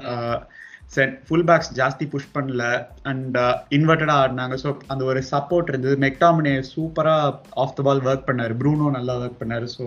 ஃபுல் 1.27 1.47
பேக்ஸ் 1.49 1.71
ஜாஸ்தி 1.79 2.05
புஷ் 2.11 2.31
பண்ணல. 2.35 2.63
அண்ட் 3.09 3.35
இன்வெர்டடா 3.77 4.15
ஆடினாங்க. 4.21 4.55
ஸோ 4.63 4.69
அந்த 4.91 5.03
ஒரு 5.11 5.19
சப்போர்ட் 5.33 5.71
இருந்தது. 5.71 5.95
மெக்டாமினே 6.05 6.53
சூப்பரா 6.71 7.17
ஆஃப் 7.63 7.75
த 7.79 7.83
பால் 7.87 8.01
ஒர்க் 8.07 8.29
பண்ணாரு. 8.29 8.53
ப்ரூனோ 8.61 8.87
நல்லா 8.97 9.15
ஒர்க் 9.23 9.41
பண்ணாரு. 9.43 9.67
ஸோ 9.75 9.83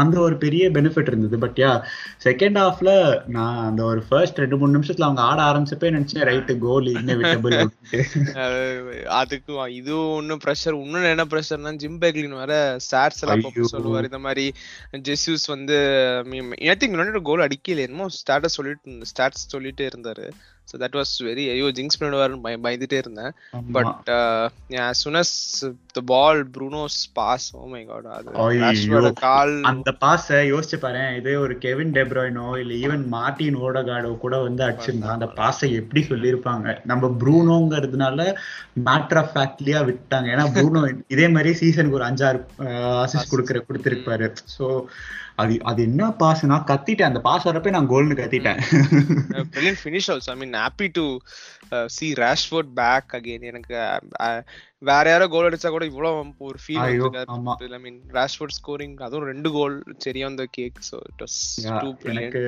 அந்த 0.00 0.16
ஒரு 0.20 0.36
பெரிய 0.42 0.64
பெனிஃபிட் 0.70 1.10
இருந்தது. 1.10 1.36
பட் 1.38 1.58
யா 1.62 1.70
செகண்ட் 2.24 2.58
ஹாஃப்ல 2.62 2.90
நான் 3.36 3.58
அந்த 3.68 3.82
ஒரு 3.84 4.00
ஃபர்ஸ்ட் 4.08 4.40
ரெண்டு 4.42 4.56
மூணு 4.58 4.74
நிமிஷத்துல 4.76 5.06
அவங்க 5.08 5.22
ஆட 5.22 5.38
ஆரம்பிச்சப்பே 5.48 5.90
நினைச்சேன் 5.96 6.26
ரைட்டு 6.30 6.54
கோல் 6.58 6.88
இன்னெவிட்டபிள் 6.92 7.56
அதுக்கு 9.20 9.54
இது 9.80 9.94
ஒன்னும் 10.18 10.42
ப்ரெஷர் 10.44 10.78
இன்னும் 10.84 11.08
என்ன 11.14 11.26
ப்ரெஷர்னா 11.32 11.72
ஜிம் 11.84 12.00
பெக்லின் 12.00 12.38
வர 12.42 12.52
ஸ்டாட்ஸ் 12.86 13.22
எல்லாம் 13.24 13.70
சொல்லுவார் 13.74 14.10
இந்த 14.10 14.20
மாதிரி 14.26 14.46
ஜெஸ்யூஸ் 15.08 15.46
வந்து 15.46 15.78
ஐ 16.70 16.76
திங்க் 16.82 17.20
கோல் 17.30 17.46
அடிக்கல 17.48 17.86
என்னமோ 17.88 18.08
ஸ்டாட்டஸ் 18.20 18.58
சொல்லிட்டு 18.58 19.10
ஸ்டாட்ஸ் 19.12 19.48
சொல்லிட்டே 19.54 19.86
இருந்தாரு. 19.92 20.28
ஸோ 20.70 20.76
தட் 20.82 20.96
வாஸ் 20.98 21.12
வெரி 21.28 21.44
ஐயோ 21.54 21.66
ஜிங்ஸ் 21.78 21.98
பண்ணிடுவாருன்னு 22.00 22.44
பய 22.46 22.56
பயந்துட்டே 22.66 22.98
இருந்தேன். 23.02 23.32
But 23.76 24.08
soon as 25.00 25.34
the 25.96 26.02
ball 26.12 26.40
Bruno's 26.56 26.98
pass 27.18 27.46
oh 27.58 27.62
my 27.74 27.82
God 27.90 28.08
அது 28.16 29.14
கால். 29.24 29.54
அந்த 29.72 29.90
பாஸ 30.04 30.40
யோசிச்சு 30.52 30.78
பாரு 30.84 31.04
இதே 31.20 31.36
ஒரு 31.44 31.56
கெவின் 31.64 31.92
டெப்ராய்னோ 31.98 32.46
இல்ல 32.62 32.72
ஈவன் 32.84 33.04
மார்டின் 33.16 33.58
ஓடகாடோ 33.66 34.12
கூட 34.24 34.34
வந்து 34.46 34.64
அடிச்சிருந்தா 34.68 35.14
அந்த 35.16 35.28
பாஸை 35.40 35.70
எப்படி 35.82 36.02
சொல்லியிருப்பாங்க? 36.10 36.76
நம்ம 36.92 37.12
ப்ரூனோங்கிறதுனால 37.22 38.28
ஆஃப் 39.20 39.32
ஃபேக்ட்லியா 39.34 39.80
விட்டாங்க. 39.90 40.28
ஏன்னா 40.34 40.46
ப்ரூனோ 40.56 40.80
இதே 41.14 41.28
மாதிரி 41.36 41.52
சீசனுக்கு 41.60 41.98
ஒரு 42.00 42.08
அஞ்சாறு 42.10 42.40
அசிஸ்ட் 43.04 43.32
கொடுக்குற 43.32 43.60
கொடுத்துருப்பாரு. 43.68 44.28
ஸோ 44.56 44.66
அது 45.42 45.54
அது 45.70 45.80
என்ன 45.82 46.10
பாஸ் 46.20 46.46
நான் 46.52 46.64
கத்திட்டேன். 46.70 47.08
அந்த 47.08 47.20
பாஸ் 47.26 47.46
வரப்ப 47.48 47.68
நான் 47.74 47.90
கோல்னு 47.90 48.18
கத்திட்டேன். 48.20 48.58
finish 49.84 50.08
also. 50.14 50.30
I 50.34 50.36
mean 50.40 50.54
happy 50.64 50.88
to 50.98 51.04
uh, 51.70 51.86
see 51.96 52.10
rashford 52.24 52.68
back 52.80 53.06
again. 53.18 53.42
எனக்கு 53.50 53.74
வேற 54.90 55.04
யாரோ 55.10 55.26
கோல் 55.28 55.48
அடிச்சா 55.50 55.70
கூட 55.74 55.84
இவ்வளவு 55.84 56.32
ஒரு 56.38 56.58
feel. 56.64 57.72
I 57.72 57.78
mean 57.78 58.00
Rashford 58.12 58.56
scoring 58.58 58.96
அதுவும் 59.08 59.28
ரெண்டு 59.32 59.50
கோல் 59.50 59.76
சரியா 59.98 60.26
அந்த 60.26 60.46
cake 60.50 60.86
so 60.90 60.96
it 61.10 61.22
was 61.24 61.38
too 61.80 61.94
brilliant 62.02 62.20
எனக்கு 62.20 62.44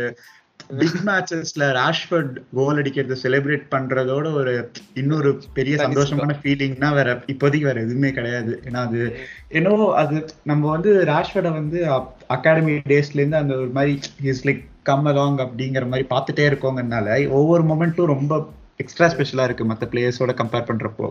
பிக் 0.79 1.01
மேட்சஸ்ல 1.07 1.67
ராஷ்பர்ட் 1.77 2.37
கோல் 2.55 2.83
அடிக்கிறத 2.83 3.17
செலிப்ரேட் 3.23 3.65
பண்றதோட 3.71 4.33
ஒரு 4.35 4.71
இன்னொரு 4.95 5.43
பெரிய 5.55 5.77
சந்தோஷமான 5.77 6.35
ஃபீலிங்னா 6.43 6.95
வேற 6.95 7.15
இப்போதைக்கு 7.27 7.61
வேற 7.61 7.81
எதுவுமே 7.81 8.11
கிடையாது. 8.13 8.63
ஏன்னா 8.65 8.81
அது 8.87 9.17
என்னவோ 9.49 9.95
அது 9.95 10.25
நம்ம 10.43 10.71
வந்து 10.71 11.05
ராஷ்வர்டை 11.05 11.53
வந்து 11.53 11.93
அகாடமி 12.29 12.77
டேஸ்ல 12.93 13.21
இருந்து 13.21 13.37
அந்த 13.37 13.57
ஒரு 13.57 13.69
மாதிரி 13.69 13.99
இஸ் 14.23 14.47
லைக் 14.49 14.65
கம் 14.83 15.07
அலாங் 15.07 15.41
அப்படிங்கிற 15.47 15.89
மாதிரி 15.89 16.07
பார்த்துட்டே 16.11 16.47
இருக்கோங்கனால 16.51 17.29
ஒவ்வொரு 17.29 17.65
மொமெண்ட்டும் 17.65 18.13
ரொம்ப 18.15 18.49
எக்ஸ்ட்ரா 18.77 19.07
ஸ்பெஷலா 19.07 19.45
இருக்கு 19.45 19.65
மத்த 19.65 19.89
பிளேயர்ஸோட 19.93 20.35
கம்பேர் 20.43 20.69
பண்றப்போ. 20.71 21.09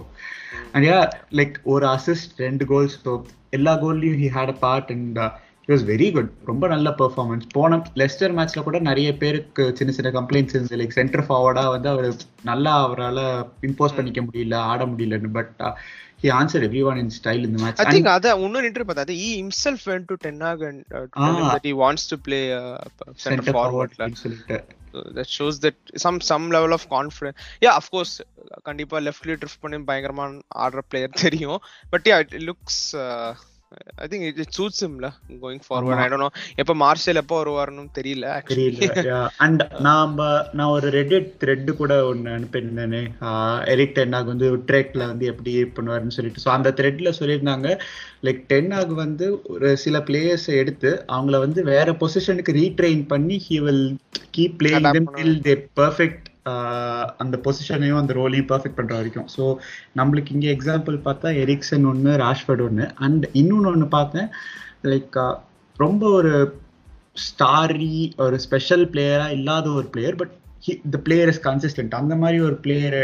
அண்ட் 0.72 0.86
யா 0.86 1.10
லைக் 1.32 1.56
ஒரு 1.64 1.86
அசிஸ்ட் 1.88 2.34
ரெண்டு 2.38 2.66
கோல்ஸ் 2.66 3.00
எல்லா 3.50 3.74
கோல்லையும் 3.84 4.20
he 4.24 4.28
had 4.38 4.48
a 4.48 4.58
part 4.66 4.90
and 4.90 5.20
was 5.70 5.84
very 5.92 6.08
good 6.16 6.30
ரொம்ப 6.50 6.68
நல்ல 6.74 6.90
பெர்ஃபார்மன்ஸ் 7.02 7.46
போன 7.56 7.80
லெஸ்டர் 8.02 8.36
மேட்ச்ல 8.38 8.62
கூட 8.68 8.78
நிறைய 8.90 9.10
பேருக்கு 9.22 9.64
சின்ன 9.80 9.94
சின்ன 9.98 10.12
கம்ப்ளைண்ட்ஸ் 10.18 10.54
இருந்துச்சு. 10.56 10.80
லைக் 10.82 10.98
சென்டர் 11.00 11.26
ஃபார்வர்டா 11.28 11.64
வந்து 11.76 11.90
அவர் 11.94 12.08
நல்லா 12.52 12.74
அவரால் 12.86 13.24
இம்போஸ் 13.70 13.98
பண்ணிக்க 14.00 14.22
முடியல 14.28 14.58
ஆட 14.72 14.86
முடியலன்னு 14.92 15.32
but 15.38 15.54
he 16.24 16.30
answer 16.40 16.66
everyone 16.92 17.00
in 17.04 17.14
style 17.18 17.46
இந்த 17.48 17.60
I 17.60 17.66
மேட்ச் 17.66 17.84
think 17.96 18.10
அத 18.16 18.32
இன்னொரு 18.46 18.68
இன்டர்வியூ 18.70 18.90
பார்த்தா 18.90 19.16
he 19.22 19.30
himself 19.42 19.84
went 19.92 20.06
to 20.12 20.18
Ten 20.26 20.40
Hag 20.48 20.62
and 20.70 20.82
uh, 20.98 21.06
told 21.14 21.38
him 21.40 21.46
Ah. 21.46 21.54
that 21.54 21.68
he 21.70 21.76
wants 21.84 22.06
to 22.12 22.18
play 22.28 22.44
uh, 22.58 22.76
center 22.98 23.24
centre 23.26 23.56
forward 23.60 23.94
forward 23.94 24.22
சொல்லிட்டு. 24.24 24.58
So 24.94 25.02
that 25.18 25.30
shows 25.38 25.56
that 25.64 25.76
some 26.04 26.18
some 26.30 26.46
level 26.56 26.72
of 26.78 26.84
confidence. 26.96 27.38
Yeah 27.66 27.76
of 27.82 27.88
course 27.96 28.14
கண்டிப்பா 28.68 28.98
லெஃப்ட்ல 29.08 29.36
drift 29.42 29.64
பண்ணி 29.66 29.80
பயங்கரமா 29.90 30.26
ஆடுற 30.66 30.82
player 30.90 31.20
தெரியும். 31.26 31.60
But 31.94 32.08
yeah 32.12 32.22
it 32.26 32.34
looks 32.50 32.78
it 33.72 34.54
suits 34.56 34.82
him 34.84 34.94
la 35.04 35.10
going 35.44 35.60
forward. 35.68 35.96
ஆமா. 35.96 36.04
I 36.06 36.10
don't 36.12 36.22
know. 36.24 36.30
எப்ப 36.62 36.74
Martial 36.84 37.20
எப்ப 37.22 37.36
வருவாருன்னு 37.40 37.84
தெரியல 37.98 38.28
தெரியல 38.52 39.18
அண்ட் 39.46 39.64
நாம 39.88 40.28
நான் 40.58 40.74
ஒரு 40.78 40.88
ரெடிட் 40.98 41.28
த்ரெட் 41.44 41.70
கூட 41.82 41.94
ஒன்னு 42.12 42.32
அனுப்பியிருந்தேனே. 42.38 43.02
எரிக் 43.74 43.96
டென்னாக் 44.00 44.32
வந்து 44.34 44.50
ட்ரேக்ல 44.72 45.02
வந்து 45.12 45.28
எப்படி 45.34 45.54
பண்ணுவாருன்னு 45.80 46.18
சொல்லிட்டு. 46.18 46.44
ஸோ 46.46 46.52
அந்த 46.58 46.72
த்ரெட்ல 46.80 47.14
சொல்லியிருந்தாங்க 47.20 47.70
லைக் 48.28 48.42
டென்னாக் 48.54 48.96
வந்து 49.04 49.28
ஒரு 49.54 49.70
சில 49.86 50.00
பிளேயர்ஸை 50.10 50.56
எடுத்து 50.64 50.92
அவங்கள 51.16 51.40
வந்து 51.46 51.64
வேற 51.74 51.98
பொசிஷனுக்கு 52.04 52.58
ரீட்ரெயின் 52.62 53.06
பண்ணி 53.14 53.38
he 53.50 53.60
will 53.68 53.86
keep 54.38 54.58
playing 54.62 54.92
them 55.00 55.12
till 55.20 55.40
they 55.50 55.56
perfect 55.82 56.28
அந்த 57.18 57.36
பொசிஷனையும் 57.44 58.00
அந்த 58.02 58.14
ரோலையும் 58.14 58.50
பர்ஃபெக்ட் 58.52 58.78
பண்ணுற 58.78 58.94
வரைக்கும். 58.94 59.28
ஸோ 59.36 59.44
நம்மளுக்கு 59.96 60.32
இங்கே 60.32 60.50
எக்ஸாம்பிள் 60.56 60.98
பார்த்தா 61.08 61.32
எரிக்சன் 61.44 61.88
ஒன்று 61.92 62.14
ராஷ்வர்ட் 62.18 62.66
ஒன்று 62.68 62.88
அண்ட் 63.00 63.26
இன்னொன்று 63.34 63.72
ஒன்று 63.72 63.88
பார்த்தேன். 63.88 64.30
லைக் 64.84 65.18
ரொம்ப 65.78 66.04
ஒரு 66.10 66.34
ஸ்டாரி 67.24 67.94
ஒரு 68.18 68.36
ஸ்பெஷல் 68.40 68.86
பிளேயராக 68.90 69.32
இல்லாத 69.32 69.68
ஒரு 69.70 69.88
player 69.88 70.16
but 70.16 70.34
the 70.92 71.00
player 71.04 71.30
is 71.30 71.44
consistent 71.44 71.94
அந்த 71.94 72.14
மாதிரி 72.16 72.38
ஒரு 72.42 72.56
player 72.56 72.98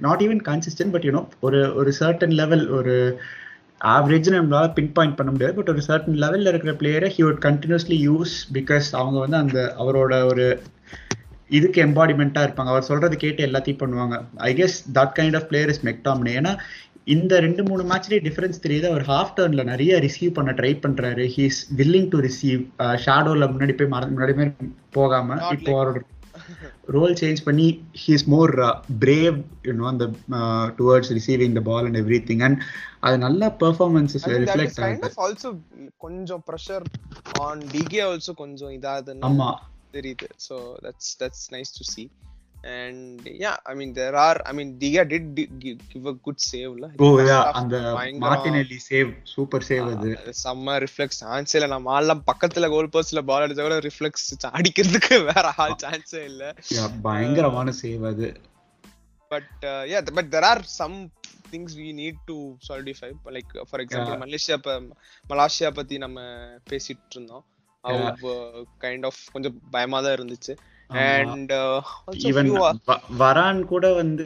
not 0.00 0.22
even 0.22 0.42
consistent 0.42 0.92
but 0.92 1.06
you know 1.08 1.22
ஒரு 1.40 1.60
ஒரு 1.74 1.90
சர்டன் 2.00 2.34
லெவல் 2.34 2.64
ஒரு 2.68 2.94
ஆவரேஜ் 3.94 4.28
நம்மளால 4.34 4.68
பின் 4.72 4.92
பாயிண்ட் 4.92 5.16
பண்ண 5.16 5.30
முடியாது 5.30 5.54
பட் 5.54 5.68
ஒரு 5.68 5.82
சர்டன் 5.88 6.20
லெவலில் 6.24 6.46
இருக்கிற 6.46 6.72
பிளேயரை 6.72 7.08
he 7.16 7.22
would 7.24 7.42
continuously 7.44 7.98
use 8.08 8.34
because 8.52 8.88
அவங்க 8.92 9.18
வந்து 9.18 9.36
அந்த 9.36 9.58
அவரோட 9.78 10.14
ஒரு 10.26 10.46
இதுக்கு 11.58 11.78
எம்பாடிமெண்டா 11.86 12.40
இருப்பாங்க. 12.46 12.72
அவர் 12.74 12.88
சொல்றது 12.90 13.16
கேட்டு 13.24 13.46
எல்லாத்தையும் 13.48 13.82
பண்ணுவாங்க. 13.82 14.16
I 14.48 14.50
guess 14.60 14.78
that 14.98 15.14
kind 15.18 15.38
of 15.40 15.48
player 15.50 15.72
is 15.74 15.84
McTominay 15.90 16.34
ஏன்னா 16.40 16.54
இந்த 17.14 17.38
ரெண்டு 17.44 17.62
மூணு 17.68 17.82
மேட்ச்லயே 17.90 18.20
டிஃபரன்ஸ் 18.26 18.62
தெரியுது. 18.66 18.86
அவர் 18.92 19.04
ஹாஃப் 19.12 19.34
டர்ன்ல 19.38 19.64
நிறைய 19.72 19.98
ரிசீவ் 20.04 20.36
பண்ண 20.38 20.50
ட்ரை 20.60 20.72
பண்றாரு. 20.84 21.24
ஹீஸ் 21.36 21.60
வில்லிங் 21.80 22.10
டு 22.14 22.18
ரிசீவ் 22.28 22.60
ஷேடோல 23.04 23.48
முன்னாடி 23.54 23.74
போய் 23.78 23.92
முன்னாடி 23.94 24.50
போகாம 24.98 25.38
இப்போ 25.56 25.72
அவரோட 25.78 26.00
ரோல் 26.94 27.14
சேஞ்ச் 27.20 27.40
பண்ணி 27.48 27.66
he's 28.04 28.24
more 28.32 28.52
brave 29.04 29.36
you know 29.68 29.84
அந்த 29.90 30.06
towards 30.78 31.12
receiving 31.18 31.54
the 31.58 31.62
ball 31.68 31.86
and 31.88 32.00
everything 32.30 32.42
and 32.46 32.58
அது 33.06 33.16
நல்ல 33.26 33.42
பெர்ஃபார்மன்சஸ் 33.62 34.26
is 34.30 34.34
ரிஃப்ளெக்ட் 34.44 34.80
ஆகுது. 34.86 35.10
also 35.26 35.50
கொஞ்சம் 36.06 36.42
ப்ரெஷர் 36.48 36.84
ஆன் 37.46 37.62
டிகே 37.74 38.02
ஆல்சோ 38.08 38.34
கொஞ்சம் 38.42 38.74
இதாதுன்னு 38.78 39.26
ஆமா. 39.30 39.50
தெரியுது 39.94 40.28
nice 41.50 41.72
to 41.78 41.84
see. 41.94 42.08
And 42.66 43.28
yeah 43.28 43.56
i 43.64 43.74
mean 43.74 43.90
there 43.94 44.14
are 44.16 44.42
i 44.42 44.56
mean 44.56 44.68
diga 44.82 45.02
did 45.08 45.24
di- 45.34 45.48
gi- 45.60 45.78
give 45.92 46.06
a 46.06 46.12
good 46.26 46.38
save 46.52 46.74
la 46.78 46.88
ஓ 46.96 47.18
யா 47.18 47.50
அந்த. 47.50 47.78
Martinelli 48.20 48.78
save 48.90 49.16
super 49.22 49.64
save 49.68 49.96
அது. 49.96 50.34
செம்ம 50.44 50.86
reflex 50.86 51.18
சான்ஸே 51.20 51.54
இல்ல 51.54 51.66
நம்ம 51.66 52.00
ஆள்லாம் 52.00 52.22
பக்கத்துல 52.32 52.68
கோல் 52.68 52.88
போஸ்ட்ல 52.88 53.18
பால் 53.18 53.50
அடிச்சா 53.50 53.60
கூட 53.60 53.78
ரிஃப்ளெக்ஸ் 53.78 54.28
அடிக்கிறதுக்கு 54.42 55.24
வேற 55.24 55.52
ஆள் 55.56 55.76
சான்ஸே 55.82 56.24
இல்ல. 56.24 56.54
பயங்கரமான 57.02 57.72
சேவ் 57.82 58.06
அது. 58.06 58.40
But 59.28 59.48
yeah 59.62 60.12
but 60.14 60.34
there 60.34 60.44
are 60.44 60.64
some 60.64 61.12
things 61.50 61.76
we 61.76 61.88
need 61.94 62.24
to 62.24 62.56
solidify 62.68 63.12
like 63.24 63.62
for 63.70 63.80
example 63.80 64.20
Malacia 64.24 64.92
Malacia 65.28 65.70
பத்தி 65.70 65.98
நம்ம 65.98 66.20
பேசிட்டு 66.70 67.10
இருந்தோம். 67.10 67.44
கைண்ட் 68.80 69.06
ஆஃப் 69.06 69.20
கொஞ்சம் 69.32 69.58
பயமா 69.70 70.00
தான் 70.00 70.16
இருந்துச்சு. 70.18 70.54
அண்ட் 70.90 71.52
ஈவன் 72.28 72.50
வரான் 73.18 73.60
கூட 73.64 73.84
வந்து 73.92 74.24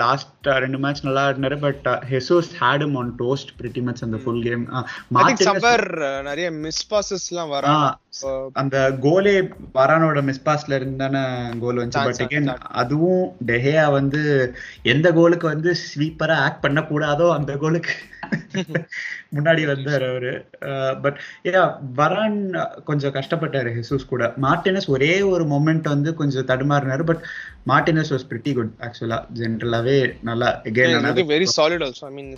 லாஸ்ட் 0.00 0.48
ரெண்டு 0.64 0.78
மேட்ச் 0.78 1.04
நல்லா 1.04 1.22
ஆடினாரு 1.28 1.56
but 1.60 1.86
ஹெசோஸ் 2.10 2.50
had 2.60 2.84
on 2.94 3.12
toast 3.16 3.52
pretty 3.58 3.82
much 3.82 4.02
அந்த 4.02 4.18
ஃபுல் 4.22 4.42
கேம் 4.42 4.64
சம்பர் 5.44 5.84
நிறைய 6.22 6.48
மிஸ் 6.58 6.84
பாசஸ்லாம் 6.90 7.52
வர 7.54 7.74
அந்த 8.54 8.76
கோலே 9.00 9.34
வரானோட 9.74 10.20
மிஸ் 10.22 10.44
பாஸ்ல 10.44 10.78
இருந்து 10.78 11.00
தானே 11.04 11.22
கோல் 11.62 11.80
வந்துச்சு 11.80 12.06
பட் 12.08 12.22
அகைன் 12.26 12.50
அதுவும் 12.82 13.22
டெஹேயா 13.46 13.86
வந்து 13.92 14.22
எந்த 14.90 15.08
கோலுக்கு 15.12 15.48
வந்து 15.48 15.72
ஸ்வீப்பரா 15.84 16.38
ஆக்ட் 16.40 16.64
பண்ண 16.66 16.82
கூடாதோ 16.90 17.28
அந்த 17.38 17.54
கோலுக்கு 17.56 17.94
முன்னாடி 19.36 19.62
வந்தாரு 19.70 20.06
அவரு. 20.10 20.32
பட் 21.02 21.18
ஏ 21.46 21.52
வரான் 22.00 22.38
கொஞ்சம் 22.84 23.14
கஷ்டப்பட்டாரு 23.14 23.70
ஹெசூஸ் 23.76 24.10
கூட. 24.12 24.24
மார்டினஸ் 24.46 24.88
ஒரே 24.96 25.12
ஒரு 25.32 25.44
மொமெண்ட் 25.44 25.86
வந்து 25.94 26.12
கொஞ்சம் 26.14 26.46
தடுமாறினாரு 26.46 27.06
but 27.10 27.22
Martinez 27.66 28.12
was 28.14 28.28
pretty 28.30 28.54
good 28.54 28.74
ஆக்சுவலா 28.80 29.20
ஜென்ரலாவே 29.40 29.98
நல்லா 30.30 30.50
again 30.64 31.32
very 31.34 31.48
solid 31.58 31.86
also 31.88 32.04
I 32.10 32.14
mean 32.20 32.34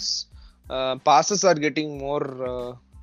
passes 1.11 1.47
are 1.51 1.65
getting 1.67 1.95
more 1.99 2.27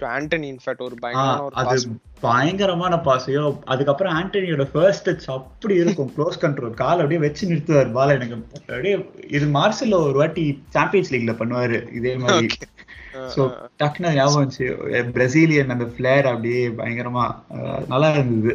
to 0.02 0.08
Antony 0.08 0.48
in fact 0.52 0.84
ஒரு 0.86 0.96
பயங்கரமான 1.00 1.98
பயங்கரமான 2.22 2.96
பாசையோ 3.08 3.44
அதுக்கப்புறம் 3.66 4.16
ஆண்டனியோட 4.20 4.64
ஃபர்ஸ்ட் 4.72 5.10
டச் 5.10 5.28
அப்படி 5.36 5.76
இருக்கும். 5.84 6.10
க்ளோஸ் 6.16 6.42
கண்ட்ரோல் 6.42 6.74
கால் 6.82 7.02
அப்படியே 7.04 7.20
வச்சு 7.26 7.50
நிறுத்துவார். 7.50 7.92
பால 7.98 8.16
எனக்கு 8.18 8.38
அப்படியே 8.56 8.96
இது 9.38 9.46
மார்சல்ல 9.58 10.00
ஒரு 10.08 10.18
வாட்டி 10.22 10.46
சாம்பியன்ஸ் 10.78 11.14
லீக்ல 11.14 11.36
பண்ணுவாரு. 11.42 11.80
இதே 12.00 12.16
மாதிரி. 12.24 12.50
சோ 13.36 13.42
டக்குனு 13.80 14.14
ஞாபகம் 14.14 14.42
வந்துச்சு. 14.42 14.68
பிரசீலியன் 15.16 15.70
அந்த 15.70 15.86
பிளேயர் 15.98 16.26
அப்படியே 16.26 16.62
பயங்கரமா 16.80 17.26
நல்லா 17.88 18.10
இருந்தது. 18.12 18.54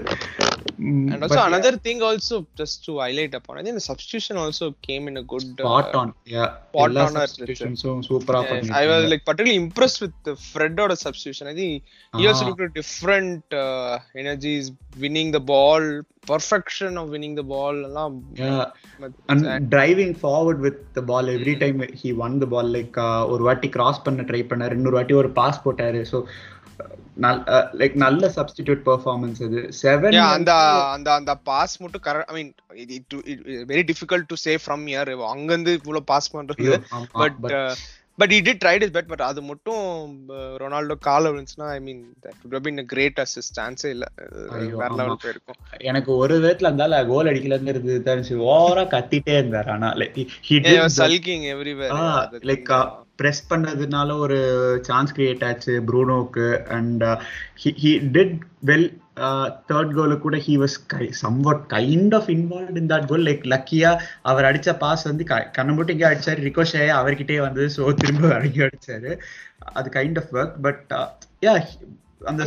And 0.79 1.23
also 1.23 1.37
but, 1.37 1.47
another 1.49 1.73
yeah. 1.73 1.85
thing 1.87 2.03
also 2.03 2.47
just 2.61 2.85
to 2.85 2.99
highlight 2.99 3.35
upon 3.35 3.59
i 3.59 3.63
think 3.63 3.75
the 3.75 3.87
substitution 3.91 4.37
also 4.37 4.73
came 4.89 5.09
in 5.09 5.17
a 5.17 5.23
good 5.23 5.43
spot 5.43 5.95
on 5.95 6.15
yeah 6.25 6.57
spot 6.71 6.97
on 6.97 7.13
substitution 7.13 7.77
so 7.77 8.01
super 8.03 8.33
yeah, 8.33 8.81
i 8.83 8.87
was 8.87 9.11
like 9.11 9.25
particularly 9.25 9.61
impressed 9.67 10.01
with 10.01 10.15
the 10.25 10.35
fred 10.37 10.79
or 10.79 10.89
substitution 10.97 11.47
i 11.47 11.55
think 11.55 11.83
he 12.17 12.27
ah. 12.27 12.31
also 12.31 12.47
looked 12.47 12.61
at 12.61 12.75
different 12.75 13.45
uh, 13.53 13.99
energies 14.17 14.73
winning 14.99 15.31
the 15.31 15.41
ball 15.41 16.03
perfection 16.33 16.97
of 17.01 17.11
winning 17.15 17.35
the 17.35 17.43
ball 17.43 17.77
yeah 18.35 18.65
and 19.29 19.71
driving 19.71 20.15
forward 20.15 20.59
with 20.67 20.79
the 20.95 21.03
ball 21.03 21.29
every 21.29 21.57
time 21.57 21.79
he 21.93 22.13
won 22.13 22.39
the 22.45 22.51
ball 22.55 22.69
like 22.77 22.97
ஒரு 23.33 23.43
வாட்டி 23.49 23.69
cross 23.77 24.03
பண்ண 24.07 24.23
try 24.31 24.41
பண்ணாரு 24.51 24.77
இன்னொரு 24.79 24.97
வாட்டி 24.99 25.15
ஒரு 25.21 25.31
pass 25.39 25.63
போட்டாரு 25.65 26.01
so 26.13 26.19
like 27.81 27.97
நல்ல 28.05 28.31
substitute 28.37 28.83
performance 28.89 29.41
அது 29.47 29.61
செவன் 29.83 30.19
அந்த 30.29 30.53
அந்த 30.95 31.09
அந்த 31.19 31.35
பாஸ் 31.51 31.75
மட்டும் 31.83 32.05
correct 32.07 32.31
I 32.33 32.37
mean 32.39 32.53
very 33.73 33.85
difficult 33.91 34.31
to 34.33 34.39
say 34.47 34.55
from 34.65 34.87
here 34.93 35.11
அங்க 35.33 35.49
இருந்து 35.53 35.75
இவ்வளவு 35.81 36.11
பாஸ் 36.13 36.35
பண்றது. 36.37 36.79
But 37.23 37.39
but 38.19 38.33
he 38.35 38.37
did 38.47 38.61
tried 38.65 38.85
is 38.87 38.93
bad 38.97 39.09
but 39.13 39.23
அது 39.29 39.41
மட்டும் 39.43 39.81
ரொனால்டோ 40.63 40.97
கால 41.07 41.31
விழுந்துச்சுன்னா 41.31 41.71
I 41.79 41.81
mean 41.87 42.03
that 42.27 42.85
great 42.93 43.19
assist 43.25 43.57
சான்ஸே 43.59 43.91
இல்ல. 43.95 44.07
வேற 44.83 44.91
லெவல் 45.01 45.23
போயிருக்கும் 45.25 45.59
எனக்கு 45.91 46.11
ஒரு 46.17 46.37
விதத்துல 46.39 46.71
இருந்தால 46.71 47.01
கோல் 47.09 47.31
அடிக்கலங்கிறது 47.33 47.95
தெரிஞ்சு 48.11 48.37
ஓவரா 48.51 48.85
கத்திட்டே 48.95 49.35
இருந்தார். 49.41 49.71
ஆனா 49.77 49.91
he 50.49 50.59
sulking 51.01 51.47
everywhere 51.55 51.97
like 52.51 52.71
press 53.19 53.43
பண்ணதுனால 53.51 54.17
ஒரு 54.19 54.39
சான்ஸ் 54.83 55.15
கிரியேட் 55.17 55.45
ஆச்சு 55.45 55.75
ப்ரூனோக்கு. 55.89 56.47
And 56.77 57.05
he 57.63 57.93
did 58.17 58.37
well 58.67 58.87
third 59.71 59.93
goal 59.97 60.15
கூட 60.19 60.37
he 60.37 60.55
was 60.63 60.77
somewhat 61.23 61.63
kind 61.75 62.15
of 62.15 62.29
involve 62.29 62.79
in 62.83 62.91
that 62.93 63.07
goal 63.07 63.27
like 63.29 63.45
லக்கியா 63.55 63.91
அவர் 64.23 64.49
அடிச்ச 64.51 64.73
பாஸ் 64.79 65.05
வந்து 65.11 65.27
கண்ணமுட்டிங்க 65.59 66.07
அடிச்சாரு 66.11 66.47
ரிகோஷே 66.49 66.87
அவர்கிட்டயே 67.01 67.41
வந்து 67.41 67.65
ஸோ 67.77 67.95
திரும்ப 67.95 68.35
அடங்கி 68.35 68.63
அடிச்சாரு. 68.69 69.13
அது 69.75 69.91
kind 69.99 70.21
of 70.23 70.33
work 70.33 70.57
but 70.63 70.95
yeah 71.47 71.55
அந்த 72.33 72.45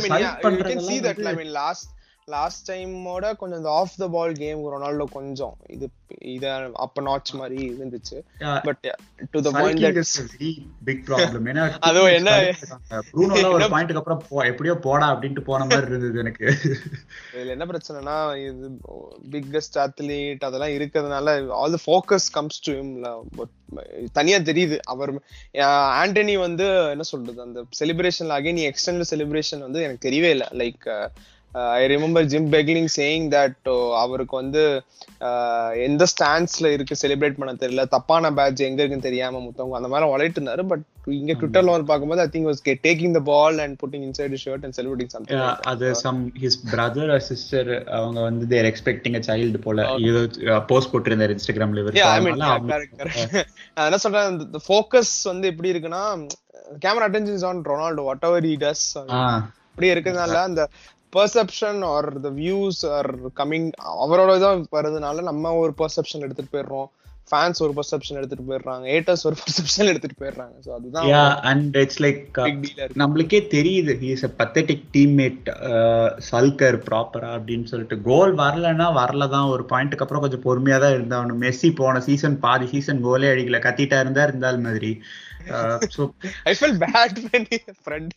லாஸ்ட் 1.60 1.88
லாஸ்ட் 2.34 2.62
டைமோட 2.70 3.24
கொஞ்சம் 3.40 3.58
இந்த 3.60 3.70
off 3.80 3.96
the 4.02 4.06
ball 4.14 4.34
game 4.42 4.60
Ronaldo 4.74 5.06
கொஞ்சம் 5.16 5.54
இது 5.74 5.86
இத 6.34 6.46
அப்ப 6.84 7.02
நாட்ச் 7.08 7.30
மாதிரி 7.40 7.58
இருந்துச்சு. 7.70 8.18
But 8.66 8.84
to 9.34 9.40
the 9.46 9.50
point 9.56 9.82
that 9.86 10.42
big 10.88 11.02
problem 11.08 11.46
ஏனா 11.52 11.64
அது 11.88 12.02
என்ன? 12.18 12.32
ப்ரூனோல 13.10 13.50
ஒரு 13.56 13.68
பாயிண்ட்க்கு 13.74 14.00
அப்புறம் 14.02 14.22
எப்படியோ 14.50 14.74
போடா 14.86 15.08
அப்படினு 15.14 15.44
போன 15.50 15.66
மாதிரி 15.70 15.90
இருந்தது 15.92 16.22
எனக்கு. 16.24 16.46
இதுல 17.34 17.54
என்ன 17.56 17.66
பிரச்சனைனா 17.72 18.16
இது 18.46 18.70
பிக்கஸ்ட் 19.34 19.78
அத்லீட் 19.84 20.46
அதெல்லாம் 20.48 20.74
இருக்கிறதுனால 20.78 21.36
all 21.60 21.76
the 21.76 21.82
focus 21.86 22.28
comes 22.38 22.62
to 22.66 22.74
ஹிம்ல 22.80 23.08
தனியா 24.18 24.38
தெரியுது. 24.50 24.76
அவர் 24.92 25.10
ஆண்டனி 26.02 26.36
வந்து 26.46 26.66
என்ன 26.94 27.04
சொல்றது? 27.12 27.40
அந்த 27.46 27.64
செலிப்ரேஷன்ல 27.80 28.38
அகைன் 28.40 28.60
எக்ஸ்டெண்டட் 28.70 29.12
செலிப்ரேஷன் 29.14 29.64
வந்து 29.66 29.82
எனக்கு 29.86 30.06
தெரியவே 30.08 30.30
இல்லை. 30.36 30.48
Like 30.62 30.86
I 31.76 31.84
remember 31.86 32.28
Jim 32.32 32.48
Beglin 32.52 32.90
saying 32.96 33.26
that 33.34 33.68
அவருக்கு 34.02 34.34
வந்து 34.36 34.62
எந்த 35.86 36.04
ஸ்டாண்ட்ஸ்ல 36.12 36.66
இருக்கு 36.74 36.94
செலிப்ரேட் 37.00 37.38
பண்ண 37.38 37.52
தெரியல. 37.54 37.84
தப்பான 37.88 38.30
பேட்ச் 38.32 38.66
எங்க 38.66 38.80
இருக்குன்னு 38.80 39.06
தெரியாம 39.06 39.40
முத்தவங்க 39.40 39.78
அந்த 39.80 39.88
மாதிரி 39.88 40.10
உழைட்டு 40.12 40.38
இருந்தாரு 40.40 40.64
பட் 40.72 40.84
இங்க 41.18 41.32
ட்விட்டர்ல 41.32 41.70
ஒரு 41.70 41.84
பார்க்கும்போது 41.84 42.22
I 42.22 42.28
think 42.32 42.48
was 42.50 42.62
taking 42.86 43.14
the 43.16 43.22
ball 43.30 43.58
and 43.58 43.76
putting 43.82 44.04
inside 44.08 44.36
shirt 44.44 44.64
and 44.66 44.76
celebrating 44.78 45.12
something 45.14 45.42
அது 45.72 45.88
some 46.02 46.20
his 46.42 46.58
brother 46.72 47.12
or 47.16 47.24
sister 47.28 47.70
அவங்க 47.98 48.18
வந்து 48.20 48.46
தேர் 48.46 48.68
எக்ஸ்பெக்டிங் 48.72 49.16
அ 49.20 49.22
சைல்டு 49.28 49.60
போல. 49.66 49.86
இது 50.08 50.20
போஸ்ட் 50.72 50.92
போட்டிருந்தார் 50.92 51.34
இன்ஸ்டாகிராம்ல 51.36 51.82
இவர். 51.84 51.98
என்ன 53.86 54.00
சொல்றேன் 54.04 54.28
இந்த 54.34 54.60
ஃபோக்கஸ் 54.66 55.14
வந்து 55.24 55.48
எப்படி 55.52 55.72
இருக்குன்னா 55.74 56.02
camera 56.84 57.06
attention 57.08 57.48
on 57.50 57.62
Ronaldo 57.64 58.04
whatever 58.28 58.48
he 58.50 58.56
does 58.64 58.86
அப்படி 58.98 59.92
இருக்கிறதுனால 59.92 60.38
அந்த 60.48 60.62
perception 61.16 61.80
or 61.94 62.08
the 62.26 62.30
views 62.42 62.82
are 62.98 63.10
coming 63.40 63.68
அவரோட 64.04 64.30
இதான் 64.38 64.68
வருதுனால 64.78 65.22
நம்ம 65.30 65.52
ஒரு 65.64 65.74
பர்செப்ஷன் 65.82 66.24
எடுத்துட்டு 66.26 66.54
போயிடுறோம். 66.54 66.88
ஃபேன்ஸ் 67.30 67.58
ஒரு 67.64 67.72
பர்செப்ஷன் 67.76 68.18
எடுத்துட்டு 68.18 68.44
போயிடுறாங்க. 68.50 68.84
ஏட்டர்ஸ் 68.96 69.24
ஒரு 69.28 69.36
பர்செப்ஷன் 69.40 69.90
எடுத்துட்டு 69.90 70.18
போயிடுறாங்க. 70.20 70.54
சோ 70.66 70.70
அதுதான் 70.76 71.08
யா 71.08 71.24
அண்ட் 71.50 71.74
இட்ஸ் 71.80 72.00
லைக் 72.04 72.38
நம்மளுக்கே 73.02 73.40
தெரியுது 73.56 73.94
he 74.02 74.08
is 74.14 74.24
a 74.28 74.30
pathetic 74.38 74.80
teammate 74.94 75.50
sulker 76.30 76.78
ப்ராப்பரா 76.88 77.30
அப்படின்னு 77.38 77.66
சொல்லிட்டு. 77.72 77.98
கோல் 78.08 78.32
வரலன்னா 78.42 78.88
வரல 79.00 79.28
தான். 79.34 79.50
ஒரு 79.54 79.66
பாயிண்ட்டுக்கு 79.72 80.06
அப்புறம் 80.06 80.24
கொஞ்சம் 80.24 80.44
பொறுமையா 80.48 80.78
தான் 80.84 80.96
இருந்தாகணும். 80.98 81.42
மெஸ்ஸி 81.44 81.70
போன 81.82 82.00
சீசன் 82.08 82.38
பாதி 82.46 82.68
சீசன் 82.74 83.04
கோலே 83.06 83.30
அடிக்கல. 83.34 83.60
கத்திட்டா 83.68 84.00
இருந்தா 84.04 84.24
இருந்தால் 84.28 84.64
மாதிரி. 84.68 84.92
I 86.46 86.54
felt 86.54 86.76
bad 86.82 87.18
when 87.26 87.44
friend 87.80 88.14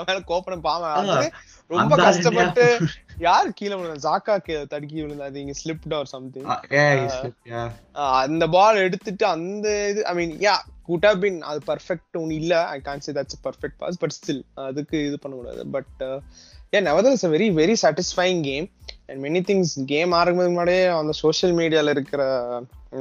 மேல 0.00 0.18
கோபனம் 0.30 0.64
பாவம் 0.64 1.30
ரொம்ப 1.70 1.94
கஷ்டப்பட்டு 2.00 2.64
யார் 3.20 3.48
கீழ 3.58 3.72
விழுந்தா? 3.72 4.02
ஜாக்கா 4.04 4.34
தடுக்கி 4.70 4.98
விழுந்தாதீங்க 5.00 5.54
ஸ்லிப்ட் 5.58 5.94
ஆர் 5.96 6.10
சம்திங் 6.12 6.48
அந்த 8.22 8.44
பால் 8.54 8.82
எடுத்துட்டு 8.84 9.26
அந்த 9.28 9.66
இது 9.90 10.02
I 10.06 10.14
mean 10.16 10.34
yeah 10.44 10.54
good 10.88 11.06
how 11.06 11.20
been 11.20 11.38
அது 11.44 11.60
பர்ஃபெக்ட் 11.66 12.18
ஒன்னு 12.18 12.38
இல்ல. 12.38 12.54
I 12.70 12.78
can't 12.82 13.04
say 13.04 13.12
that's 13.18 13.40
perfect 13.44 13.78
pass 13.78 14.00
but 14.00 14.14
still 14.16 14.40
அதுக்கு 14.64 14.96
இது 15.06 15.18
பண்ண 15.18 15.34
கூடாது 15.36 15.64
பட் 15.70 16.02
ஏன் 16.72 16.86
neither 16.88 17.14
is 17.16 17.26
very 17.32 17.48
very 17.56 17.76
satisfying 17.82 18.40
game 18.44 18.66
and 19.06 19.20
many 19.24 19.42
things 19.46 19.74
game 19.88 20.12
ஆரம்பிக்கிறதுக்கு 20.18 20.54
முன்னாடியே 20.54 20.82
அந்த 20.96 21.14
சோஷியல் 21.20 21.54
மீடியால 21.56 21.94
இருக்கிற 21.96 22.22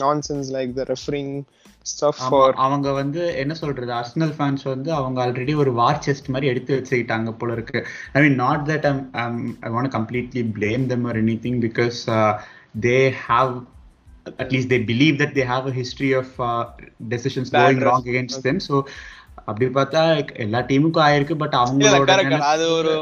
நான்சென்ஸ் 0.04 0.50
லைக் 0.56 0.72
த 0.76 0.86
ரெஃபரிங் 0.90 1.34
அவங்க 2.56 2.92
வந்து 2.92 3.36
என்ன 3.36 3.54
சொல்றது 3.54 3.92
அர்சனல் 3.92 4.34
ஃபேன்ஸ் 4.38 4.64
வந்து 4.64 4.94
அவங்க 4.94 5.26
ஆல்ரெடி 5.26 5.56
ஒரு 5.56 5.74
வார் 5.74 6.04
செஸ்ட் 6.06 6.28
மாதிரி 6.28 6.48
எடுத்து 6.48 6.80
வச்சுக்கிட்டாங்க 6.80 7.32
போல 7.32 7.54
இருக்கு. 7.54 7.86
I 8.14 8.22
mean 8.22 8.36
not 8.36 8.70
that 8.70 8.88
I 9.60 9.72
want 9.72 9.92
completely 9.98 10.44
blame 10.60 10.86
them 10.86 11.04
or 11.04 11.24
anything 11.46 11.60
because 11.68 12.00
they 12.80 13.14
have 13.28 13.66
at 14.38 14.52
least 14.52 14.70
they 14.70 14.78
believe 14.84 15.18
that 15.18 15.34
they 15.34 15.42
have 15.42 15.66
a 15.68 15.72
history 15.72 16.12
of 16.14 16.28
uh, 16.40 16.66
decisions 17.08 17.50
Bad 17.50 17.62
going 17.62 17.80
wrong 17.80 18.04
against 18.08 18.44
them. 18.44 18.60
So 18.60 18.86
அப்படி 19.46 19.66
பார்த்தா 19.74 20.02
எல்லா 20.44 20.60
டீமுக்கும் 20.68 21.06
ஆயிருக்கு 21.06 21.36
but 21.38 21.56
அவங்களோட 21.60 22.40
அது 22.50 22.66
ஒரு 22.74 22.94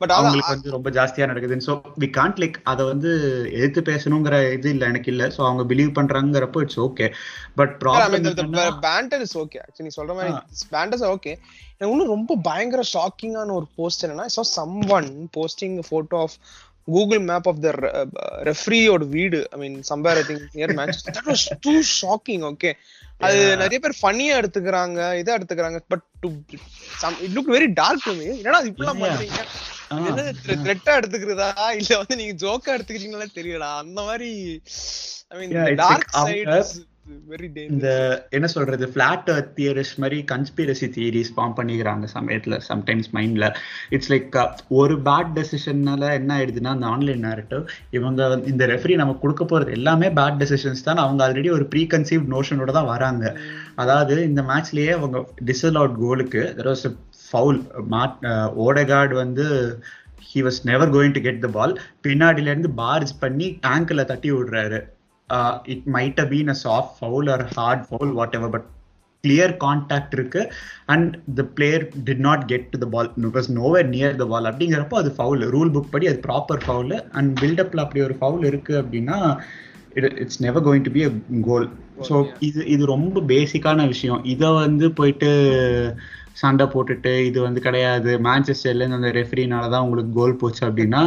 but 0.00 0.12
அவங்களுக்கு 0.12 0.52
வந்து 0.52 0.70
ரொம்ப 0.70 0.88
ஜாஸ்தியா 0.90 1.26
நடக்குது 1.26 1.56
சோ 1.66 1.72
வி 1.98 2.08
காண்ட் 2.16 2.40
லைக் 2.40 2.56
அத 2.64 2.84
வந்து 2.84 3.10
எதிர்த்து 3.56 3.82
பேசணுங்கிற 3.88 4.36
இது 4.52 4.68
இல்ல 4.70 4.84
எனக்கு 4.86 5.10
இல்ல. 5.12 5.24
சோ 5.28 5.40
அவங்க 5.42 5.64
believe 5.70 5.92
பண்றாங்கறப்போ 5.98 6.62
it's 6.62 6.80
okay 6.86 7.06
but 7.56 7.74
problem 7.82 8.80
banter 8.84 9.22
is 9.22 9.36
okay 9.38 9.60
actually 9.64 9.86
நீ 9.86 9.94
சொல்ற 9.98 10.14
மாதிரி 10.14 10.32
பேண்டர்ஸ் 10.72 11.06
ஓகே 11.12 11.34
எனக்கு 11.74 11.94
இன்னும் 11.94 12.12
ரொம்ப 12.12 12.32
பயங்கர 12.44 12.82
ஷாக்கிங்கான 12.90 13.54
ஒரு 13.54 13.68
போஸ்ட் 13.76 14.04
என்னன்னா 14.04 14.26
so 14.34 14.44
someone 14.90 15.08
posting 15.36 15.78
photo 15.88 16.18
of 16.20 16.36
Google 16.88 17.22
map 17.28 17.48
of 17.50 17.60
the 17.60 17.70
ரெஃப்ரியோட 18.48 19.04
வீடு. 19.14 19.40
I 19.54 19.58
mean 19.58 19.78
somewhere 19.90 20.18
I 20.20 20.24
think 20.28 20.46
near 20.52 20.74
match 20.78 21.00
that 21.08 21.28
was 21.28 21.44
too 21.66 21.74
shocking 21.94 22.44
okay 22.50 22.72
அது 23.20 23.40
நிறைய 23.60 23.78
பேர் 23.80 24.00
ஃபன்னியா 24.00 24.34
எடுத்துக்கிறாங்க 24.40 25.00
இதா 25.20 25.36
எடுத்துக்கிறாங்க 25.38 25.78
but 25.92 26.04
to 26.22 26.28
it 27.20 27.36
look 27.36 27.52
very 27.56 27.68
dark 27.80 28.06
to 28.06 28.14
me 28.18 28.26
என்னடா 28.32 28.60
இப்படிலாம் 28.70 29.02
பண்றீங்க? 29.02 29.40
என்ன 30.00 30.22
த்ரெட்டா 30.64 30.92
எடுத்துக்கிறதா? 30.98 31.48
இல்ல 31.80 31.92
வந்து 32.00 32.18
நீங்க 32.20 32.34
ஜோக்கா 32.42 32.74
எடுத்துக்கிறீங்களா 32.76 33.28
தெரியலடா. 33.38 33.70
அந்த 33.84 34.00
மாதிரி 34.08 34.30
ஐ 35.30 35.38
மீன் 35.40 35.54
டார்க் 35.82 36.10
சைடு 36.20 36.56
இந்த 37.70 37.88
என்ன 38.36 38.46
சொல்றது 38.52 38.84
பிளாட் 38.94 39.26
எர்த் 39.32 39.50
தியரிஸ் 39.56 39.90
மாதிரி 40.02 40.18
கன்ஸ்பிரசி 40.30 40.86
தியரிஸ் 40.94 41.32
ஃபார்ம் 41.34 41.56
பண்ணிக்கிறாங்க 41.58 42.06
சமயத்துல 42.14 42.58
சம்டைம்ஸ் 42.68 43.10
மைண்ட்ல 43.16 43.46
இட்ஸ் 43.96 44.10
லைக் 44.12 44.36
ஒரு 44.78 44.94
பேட் 45.08 45.32
டெசிஷன்னால 45.38 46.12
என்ன 46.18 46.30
ஆயிடுதுன்னா 46.36 46.72
அந்த 46.76 46.86
ஆன்லைன் 46.94 47.24
நேரட்டிவ் 47.28 47.64
இவங்க 47.98 48.28
இந்த 48.52 48.68
ரெஃபரி 48.72 48.96
நமக்கு 49.02 49.24
கொடுக்க 49.24 49.46
போறது 49.52 49.76
எல்லாமே 49.78 50.08
பேட் 50.20 50.40
டெசிஷன்ஸ் 50.42 50.86
தான். 50.88 51.02
அவங்க 51.04 51.20
ஆல்ரெடி 51.26 51.50
ஒரு 51.56 51.66
ப்ரீ 51.74 51.82
கன்சீவ் 51.94 52.24
நோஷனோட 52.36 52.72
தான் 52.78 52.90
வராங்க. 52.94 53.24
அதாவது 53.84 54.16
இந்த 54.30 54.42
மேட்ச்லயே 54.52 54.94
அவங்க 54.98 55.20
டிசல் 55.50 55.78
அவுட் 55.82 56.00
கோலுக்கு 56.04 56.42
தெர் 56.60 56.72
வாஸ் 56.72 56.86
ஃபவுல் 57.26 57.60
மாட் 57.94 58.18
ஓடகார்டு 58.66 59.14
வந்து 59.22 59.46
he 60.30 60.40
was 60.48 60.62
never 60.72 60.94
going 60.96 61.16
to 61.16 61.24
get 61.28 61.44
the 61.46 61.52
ball 61.58 61.74
பின்னாடில 62.06 62.52
இருந்து 62.52 62.72
பார்ஜ் 62.82 63.14
பண்ணி 63.24 63.48
ஆங்கிள் 63.74 64.08
தட்டி 64.12 64.30
விடுறாரு. 64.36 64.80
Uh, 65.30 65.60
it 65.66 65.86
might 65.86 66.18
have 66.18 66.30
been 66.30 66.48
a 66.48 66.54
soft 66.56 66.98
foul 66.98 67.28
or 67.28 67.42
hard 67.46 67.86
foul, 67.86 68.12
whatever, 68.12 68.48
but 68.48 68.64
clear 69.24 69.48
contact 69.64 70.10
இருக்கு. 70.12 70.40
And 70.92 71.12
the 71.38 71.42
player 71.56 71.84
did 72.06 72.24
not 72.26 72.42
get 72.50 72.66
to 72.72 72.78
the 72.82 72.86
ball 72.94 73.08
because 73.26 73.48
nowhere 73.58 73.88
near 73.94 74.18
the 74.20 74.26
ball 74.32 74.48
அப்படிங்கிறப்போ 74.50 74.96
அது 75.02 75.10
foul 75.18 75.44
rule 75.54 75.70
book 75.76 75.92
படி 75.94 76.08
அது 76.10 76.20
proper 76.26 76.64
foul 76.66 76.94
and 77.18 77.30
பில்டப்ல 77.42 77.84
அப்படி 77.84 78.02
ஒரு 78.08 78.16
foul 78.20 78.44
இருக்கு 78.50 78.74
அப்படின்னா 78.82 79.18
it's 80.22 80.42
never 80.44 80.66
going 80.66 80.86
to 80.88 80.92
be 80.96 81.02
a 81.08 81.12
goal 81.48 81.66
so 82.08 82.14
இது 82.48 82.60
இது 82.74 82.84
ரொம்ப 82.94 83.20
பேசிக்கான 83.32 83.86
விஷயம். 83.94 84.20
இதை 84.34 84.48
வந்து 84.62 84.86
போயிட்டு 84.98 85.30
சண்டை 86.42 86.66
போட்டுட்டு 86.72 87.12
இது 87.28 87.38
வந்து 87.46 87.60
கிடையாது. 87.66 88.12
மேன்செஸ்டர்லேருந்து 88.28 89.00
அந்த 89.00 89.12
ரெஃபரினால 89.20 89.70
தான் 89.74 89.84
உங்களுக்கு 89.86 90.14
கோல் 90.20 90.40
போச்சு 90.42 90.62
அப்படின்னா 90.68 91.02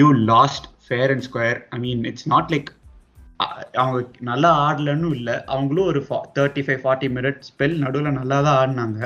you 0.00 0.06
lost 0.32 0.66
fair 0.86 1.12
and 1.14 1.26
square 1.28 1.60
I 1.76 1.78
mean 1.84 2.02
it's 2.10 2.28
not 2.34 2.50
like 2.54 2.70
அவங்க 3.82 4.00
நல்லா 4.28 4.50
ஆடலன்னு 4.66 5.08
இல்லை. 5.18 5.34
அவங்களும் 5.54 5.88
ஒரு 5.92 6.00
thirty 6.36 6.62
five 6.66 6.82
forty 6.84 7.08
minute 7.16 7.40
spell 7.48 7.76
நடுவில் 7.84 8.18
நல்லா 8.20 8.38
தான் 8.46 8.58
ஆடினாங்க 8.60 9.00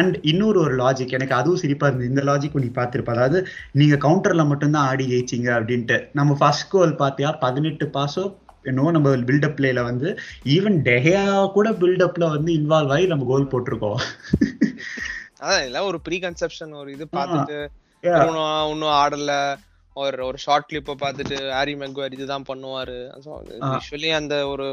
அண்ட் 0.00 0.16
இன்னொரு 0.30 0.58
ஒரு 0.64 0.74
லாஜிக் 0.80 1.14
எனக்கு 1.18 1.34
அதுவும் 1.38 1.60
சிரிப்பா 1.62 1.86
இருந்தது. 1.88 2.10
இந்த 2.12 2.22
லாஜிக் 2.28 2.58
நீ 2.64 2.70
பார்த்துருப்ப. 2.78 3.12
அதாவது 3.16 3.38
நீங்க 3.80 3.96
கவுண்டர்ல 4.04 4.42
மட்டும்தான் 4.50 4.88
ஆடி 4.90 5.04
ஜெயிச்சிங்க 5.12 5.50
அப்படின்ட்டு. 5.58 5.98
நம்ம 6.18 6.36
ஃபர்ஸ்ட் 6.40 6.70
கோல் 6.74 6.92
பார்த்தியா 7.02 7.30
பதினெட்டு 7.44 7.86
பாசோ 7.96 8.24
இன்னும் 8.70 8.94
நம்ம 8.96 9.10
பில்டப் 9.28 9.56
பிளேல 9.58 9.82
வந்து 9.88 10.08
ஈவன் 10.54 10.76
டெஹியா 10.88 11.22
கூட 11.56 11.68
பில்டப்ல 11.82 12.24
வந்து 12.34 12.50
இன்வால்வ் 12.58 12.92
ஆகி 12.96 13.06
நம்ம 13.12 13.26
கோல் 13.30 13.50
போட்டிருக்கோம். 13.52 14.00
அதான் 15.42 15.64
இல்ல 15.68 15.84
ஒரு 15.90 16.00
ப்ரீ 16.06 16.16
கன்செப்ஷன் 16.26 16.72
ஒரு 16.82 16.90
இது 16.96 17.06
பார்த்துட்டு 17.16 17.58
இன்னும் 18.72 18.94
ஆடல. 19.02 19.32
ஒரு 19.96 20.18
ஒரு 20.28 20.38
ஷார்ட் 20.44 20.68
கிளிப்ப 20.70 20.96
பார்த்துட்டு 21.02 21.36
ஹாரி 21.56 21.74
மெக்வார் 21.80 22.16
இதுதான் 22.16 22.48
பண்ணுவாரு. 22.50 22.98
யூஸ்வலி 23.74 24.10
அந்த 24.20 24.34
ஒரு 24.54 24.66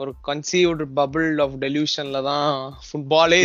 ஒரு 0.00 0.10
கன்சீவ்டு 0.26 0.84
பபிள் 0.98 1.28
ஆஃப் 1.44 1.54
டெலியூஷன்ல 1.62 2.18
தான் 2.28 2.50
ஃபுட்பாலே 2.88 3.38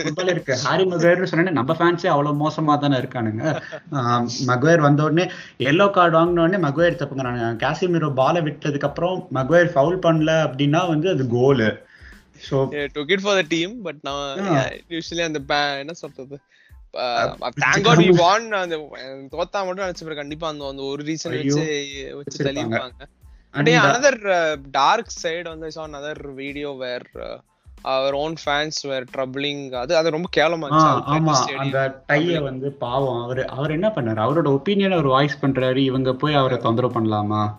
ஃபுட்பால் 0.00 0.32
இருக்கு. 0.32 0.54
ஹாரி 0.64 0.84
மக்வேர் 0.92 1.22
சொன்னேன் 1.32 1.58
நம்ம 1.58 1.74
ஃபேன்ஸே 1.80 2.08
அவ்வளவு 2.14 2.40
மோசமா 2.42 2.74
தானே 2.84 2.96
இருக்கானுங்க. 3.02 3.42
மக்வேர் 4.50 4.86
வந்த 4.86 5.04
உடனே 5.08 5.26
எல்லோ 5.70 5.86
கார்டு 5.96 6.18
வாங்கின 6.18 6.44
உடனே 6.44 6.60
மக்வேர் 6.66 6.98
தப்புங்கிறாங்க 7.02 7.52
காசிமிரோ 7.62 8.10
பாலை 8.20 8.42
விட்டதுக்கு 8.48 8.88
அப்புறம் 8.90 9.20
மக்வேர் 9.38 9.72
ஃபவுல் 9.74 10.02
பண்ணல 10.06 10.34
அப்படின்னா 10.46 10.82
வந்து 10.92 11.08
அது 11.14 11.26
goal 11.36 11.70
so 12.48 12.56
took 12.96 13.12
it 13.14 13.24
for 13.26 13.38
the 13.40 13.44
team 13.54 13.74
but 13.86 14.00
நான் 14.08 14.24
யூஸ்வலி 14.94 15.24
அந்த 15.28 15.40
என்ன 15.82 15.94
சொல்றது? 16.02 16.36
தேங்க் 16.94 17.84
காட் 17.84 17.98
வி 17.98 18.08
வான் 18.16 18.52
அந்த 18.52 18.76
தோத்தா 19.32 19.66
மட்டும் 19.66 19.86
நினைச்சு 19.86 20.14
கண்டிப்பா 20.14 20.48
அந்த 20.48 20.66
அந்த 20.66 20.82
ஒரு 20.82 21.02
ரீசன் 21.02 21.36
வச்சு 21.36 21.64
வச்சு 22.14 22.44
தள்ளிருப்பாங்க 22.44 23.08
அப்படியே 23.54 23.76
அனதர் 23.76 24.20
டார்க் 24.70 25.08
சைடு 25.22 25.48
வந்து 25.48 25.80
அனதர் 25.82 26.32
வீடியோ 26.34 26.70
வேர் 26.78 27.08
அவர் 27.82 28.12
ஓன் 28.12 28.34
ஃபேன்ஸ் 28.44 28.86
வேர் 28.86 29.04
ட்ரபிளிங் 29.16 29.74
அது 29.74 29.96
அது 29.96 30.10
ரொம்ப 30.10 30.28
கேவலமா 30.36 30.68
ஆமா. 30.70 31.56
அந்த 31.56 32.02
டைய 32.06 32.40
வந்து 32.40 32.72
பாவம். 32.72 33.22
அவர் 33.22 33.44
அவர் 33.44 33.70
என்ன 33.70 33.88
பண்ணாரு? 33.88 34.20
அவரோட 34.20 34.48
ஒபினியன் 34.48 34.92
அவர் 34.92 35.06
வாய்ஸ் 35.06 35.44
பண்றாரு. 35.44 35.76
இவங்க 35.76 36.14
போய் 36.14 36.34
அவரை 36.34 36.58
தொந்தரவு 36.58 37.00
பண்ணலாமா? 37.00 37.52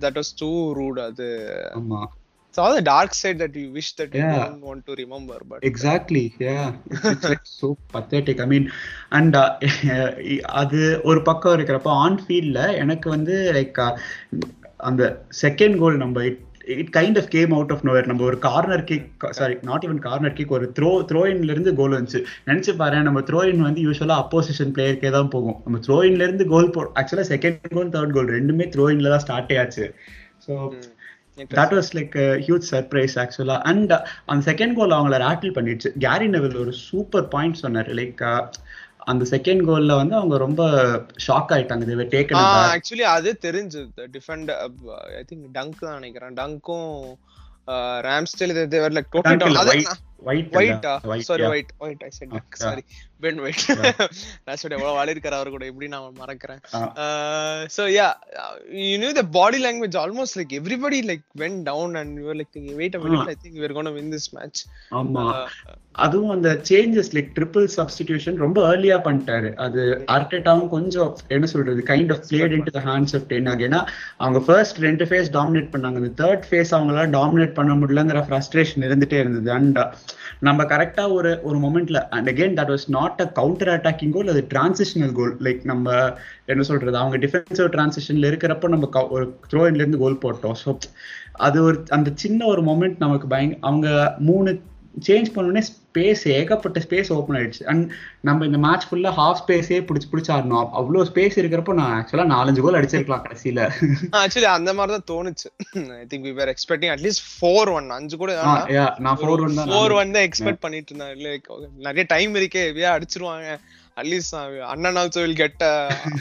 தட் 0.00 0.18
வாஸ் 0.20 0.36
டூ 0.36 0.72
ரூட் 0.72 0.98
அது 0.98 1.28
ஆமா. 1.74 2.04
It's 2.56 2.62
all 2.64 2.74
the 2.74 2.84
dark 2.84 3.12
side 3.12 3.38
that 3.40 3.54
you 3.54 3.70
wish 3.70 3.88
that 3.96 4.14
you 4.14 4.20
yeah. 4.20 4.36
don't 4.36 4.62
want 4.62 4.86
to 4.86 4.94
remember. 5.00 5.36
But 5.48 5.58
exactly, 5.62 6.22
yeah, 6.38 6.72
it's, 6.86 7.04
it's 7.04 7.26
like 7.30 7.42
so 7.44 7.76
pathetic. 7.94 8.40
I 8.40 8.46
mean, 8.52 8.64
and 9.18 9.36
uh, 9.36 9.48
அது 10.60 10.80
ஒரு 11.10 11.20
பக்கம் 11.28 11.54
இருக்கிறப்ப 11.56 11.90
on 12.04 12.16
ஃபீல்ட்ல 12.22 12.62
எனக்கு 12.84 13.10
வந்து 13.14 13.34
like 13.56 13.80
அந்த 14.88 15.02
செகண்ட் 15.42 15.78
கோல் 15.82 16.00
நம்ம 16.04 16.24
it 16.76 16.94
kind 16.96 17.20
of 17.22 17.30
came 17.36 17.52
out 17.58 17.74
of 17.76 17.86
nowhere 17.88 18.10
நம்ம 18.12 18.24
ஒரு 18.30 18.38
corner 18.48 18.86
kick 18.92 19.30
sorry 19.40 19.58
not 19.70 19.86
even 19.88 20.02
corner 20.08 20.38
kick 20.40 20.56
ஒரு 20.58 20.72
த்ரோ 20.78 20.92
த்ரோயின்ல 21.12 21.54
இருந்து 21.56 21.74
கோல் 21.82 21.96
வந்துச்சு. 21.98 22.22
நினைச்சு 22.50 22.74
பாரு 22.82 23.06
நம்ம 23.10 23.22
த்ரோயின் 23.32 23.64
வந்து 23.68 23.84
யூஸ்வலா 23.88 24.18
அப்போசிஷன் 24.24 24.76
பிளேயருக்கே 24.76 25.12
தான் 25.18 25.32
போகும். 25.36 25.58
நம்ம 25.66 25.80
த்ரோயின்ல 25.88 26.28
இருந்து 26.28 26.46
கோல் 26.54 26.74
போ 26.76 26.90
ஆக்சுவலா 27.00 27.30
செகண்ட் 27.34 27.74
கோல் 27.78 27.94
தேர்ட் 27.96 28.16
கோல் 28.18 28.36
ரெண்டுமே 28.38 28.66
த்ரோயின்ல 28.76 29.12
தான் 29.16 29.26
ஸ்டார்ட் 29.26 29.58
ஆச்சு. 29.64 29.86
So 30.46 30.54
that 31.58 31.74
was 31.76 31.90
like 31.98 32.16
huge 32.46 32.66
surprise 32.72 33.16
ஆக்சுவலா 33.22 33.56
அண்ட் 33.70 33.92
அந்த 34.32 34.40
செகண்ட் 34.50 34.76
கோல் 34.78 34.96
அவங்கள 34.98 35.18
ரேட்டில் 35.26 35.56
பண்ணிடுச்சு. 35.58 35.90
கேரி 36.06 36.28
நெவில் 36.34 36.56
ஒரு 36.64 36.72
சூப்பர் 36.88 37.28
பாயிண்ட் 37.34 37.62
சொன்னார். 37.64 37.90
லைக் 38.00 38.22
அந்த 39.12 39.24
செகண்ட் 39.30 39.62
கோல்ல 39.68 39.96
வந்து 40.00 40.14
அவங்க 40.18 40.36
ரொம்ப 40.44 40.62
ஷாக் 41.26 41.52
ஆயிட்டாங்க. 41.56 41.84
தேவர் 41.90 42.12
டேக்கன் 42.14 42.40
ஆக்சுவலி 42.76 43.06
அது 43.16 43.30
தெரிஞ்சு. 43.46 43.82
டிஃபெண்ட் 44.16 44.50
ஐ 45.18 45.22
திங்க் 45.30 45.46
டங்க் 45.58 45.84
தான் 45.84 45.98
நினைக்கிறேன். 46.00 46.34
டங்க்கும் 46.40 46.90
Ramsdale 48.08 48.54
they were 48.74 48.96
like 48.96 49.12
total 49.14 49.58
ஒயிட்டா 50.28 50.92
sorry 51.28 51.44
white 51.52 51.72
white 51.86 52.04
I 52.06 52.10
said 52.18 52.34
sorry 52.62 52.82
Ben 53.24 53.38
White 53.44 53.62
நான் 54.46 54.58
சொல்ல 54.60 54.76
எவ்வளவு 54.78 54.96
வாழ 54.98 55.08
இருக்காரு 55.14 55.36
அவர் 55.38 55.54
கூட 55.54 55.64
எப்படி 55.70 55.88
நான் 55.94 56.18
மறக்கிறேன் 56.22 56.60
so 57.76 57.84
yeah 57.98 58.08
you 58.82 58.96
knew 59.04 59.12
the 59.20 59.24
body 59.38 59.60
language 59.66 59.98
almost 60.04 60.38
like 60.40 60.54
everybody 60.60 61.00
like 61.10 61.24
when 61.44 61.58
down 61.70 61.94
and 62.02 62.20
you 62.24 62.36
like 62.40 62.52
thinking 62.56 62.78
wait 62.82 62.98
a 62.98 63.02
minute 63.06 63.32
I 63.34 63.36
think 63.44 63.58
we 63.60 63.66
are 63.68 63.76
gonna 63.78 63.94
win 63.98 64.12
this 64.16 64.28
match 64.38 64.62
ஆமா. 65.00 65.24
அதுவும் 66.04 66.32
அந்த 66.34 66.48
சேஞ்சஸ் 66.70 67.10
லைக் 67.16 67.28
ட்ரிபிள் 67.36 67.66
சப்ஸ்டிடியூஷன் 67.76 68.36
ரொம்ப 68.44 68.58
ஏர்லியா 68.70 68.96
பண்ணிட்டாரு. 69.06 69.50
அது 69.66 69.82
அர்டேட்டாவும் 70.16 70.70
கொஞ்சம் 70.74 71.12
என்ன 71.36 71.46
சொல்றது 71.52 71.82
kind 71.92 72.12
of 72.14 72.24
played 72.30 72.54
into 72.56 72.74
the 72.76 72.82
hands 72.88 73.14
of 73.18 73.26
Ten 73.30 73.48
ஏன்னா 73.66 73.80
அவங்க 74.22 74.40
ஃபர்ஸ்ட் 74.48 74.78
ரெண்டு 74.86 75.04
ஃபேஸ் 75.10 75.30
டாமினேட் 75.38 75.72
பண்ணாங்க. 75.74 75.96
அந்த 76.02 76.12
தேர்ட் 76.22 76.44
ஃபேஸ் 76.50 76.74
அவங்களால 76.76 77.06
டாமினேட் 77.18 77.56
பண்ண 77.60 77.74
முடியலங்கிற 77.82 78.22
ஃப்ரஸ்ட்ரேஷன் 78.28 78.86
இருந்துட்டே 78.88 79.18
இருந்தது. 79.22 79.50
அண்ட் 79.58 79.80
நம்ம 80.40 80.64
கரெக்டா 80.64 81.12
ஒரு 81.12 81.40
ஒரு 81.42 81.58
மொமெண்ட்ல 81.58 82.08
and 82.08 82.28
again 82.28 82.56
that 82.56 82.70
was 82.70 82.90
not 82.90 83.20
a 83.20 83.26
counter 83.32 83.68
attacking 83.68 84.12
goal 84.12 84.28
அது 84.28 84.46
டிரான்சிஷனல் 84.50 85.12
கோல் 85.12 85.36
லைக் 85.40 85.62
நம்ம 85.64 85.86
என்ன 86.46 86.62
சொல்றது 86.62 86.96
அவங்க 86.96 87.18
டிஃபென்சிவ் 87.18 87.68
டிரான்சிஷன்ல 87.68 88.30
இருக்கிறப்ப 88.30 88.68
நம்ம 88.68 89.04
ஒரு 89.08 89.38
த்ரோயின்ல 89.52 89.74
இருந்து 89.74 89.98
கோல் 89.98 90.22
போட்டோம். 90.24 90.56
ஸோ 90.64 90.76
அது 91.32 91.62
ஒரு 91.62 91.84
அந்த 91.88 92.10
சின்ன 92.14 92.46
ஒரு 92.46 92.62
மொமெண்ட் 92.62 92.96
நமக்கு 92.98 93.28
பயங்க 93.28 93.56
அவங்க 93.60 94.16
மூணு 94.18 94.50
சேஞ்ச் 94.96 95.28
பண்ணோடனே 95.34 95.62
ஸ்பேஸ் 95.68 96.22
ஏகப்பட்ட 96.36 96.78
ஸ்பேஸ் 96.84 97.10
ஓப்பன் 97.16 97.36
ஆயிடுச்சு. 97.38 97.62
அண்ட் 97.70 97.84
நம்ம 98.28 98.46
இந்த 98.48 98.58
மேட்ச் 98.64 98.86
ஃபுல்லா 98.88 99.10
ஹாஃப் 99.18 99.40
ஸ்பேஸே 99.42 99.78
பிடிச்சி 99.88 100.08
பிடிச்சி 100.12 100.30
ஆடணும் 100.34 100.72
அவ்வளோ 100.78 101.02
ஸ்பேஸ் 101.10 101.36
இருக்கிறப்போ 101.42 101.74
நான் 101.80 101.94
ஆக்சுவலா 101.98 102.26
நாலஞ்சு 102.34 102.64
கோல் 102.64 102.78
அடிச்சிருக்கலாம் 102.80 103.24
கடைசியில. 103.26 103.60
ஆக்சுவலி 104.22 104.48
அந்த 104.56 104.72
மாதிரி 104.78 104.94
தான் 104.96 105.08
தோணுச்சு 105.12 105.48
I 106.00 106.04
think 106.12 106.26
we 106.28 106.34
were 106.40 106.52
expecting 106.54 106.92
at least 106.94 107.24
four 107.30 107.72
one 107.76 107.88
அஞ்சு 107.98 108.16
கூட 108.22 108.34
நான் 109.06 109.18
ஃபோர் 109.22 109.42
ஒன் 109.46 109.58
தான் 109.60 109.72
ஃபோர் 109.72 109.96
ஒன் 110.00 110.14
தான் 110.16 110.26
எக்ஸ்பெக்ட் 110.28 110.64
பண்ணிட்டு 110.66 110.92
இருந்தேன். 110.92 111.14
லைக் 111.26 111.50
நிறைய 111.88 112.06
டைம் 112.14 112.38
இருக்கே 112.42 112.64
எப்படியா 112.70 112.92
அடிச்சிருவாங்க. 112.96 113.48
அட்லீஸ்ட் 114.00 114.34
அண்ணன் 114.72 114.98
ஆல்சோ 115.02 115.20
வில் 115.24 115.40
கெட் 115.42 115.62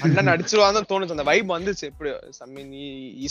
அண்ணன் 0.06 0.34
அடிச்சிருவாங்க 0.36 0.86
தோணுச்சு. 0.92 1.16
அந்த 1.18 1.28
வைப் 1.32 1.50
வந்துச்சு. 1.58 1.86
எப்படி 1.92 2.12
ஐ 2.46 2.50
மீன் 2.58 2.72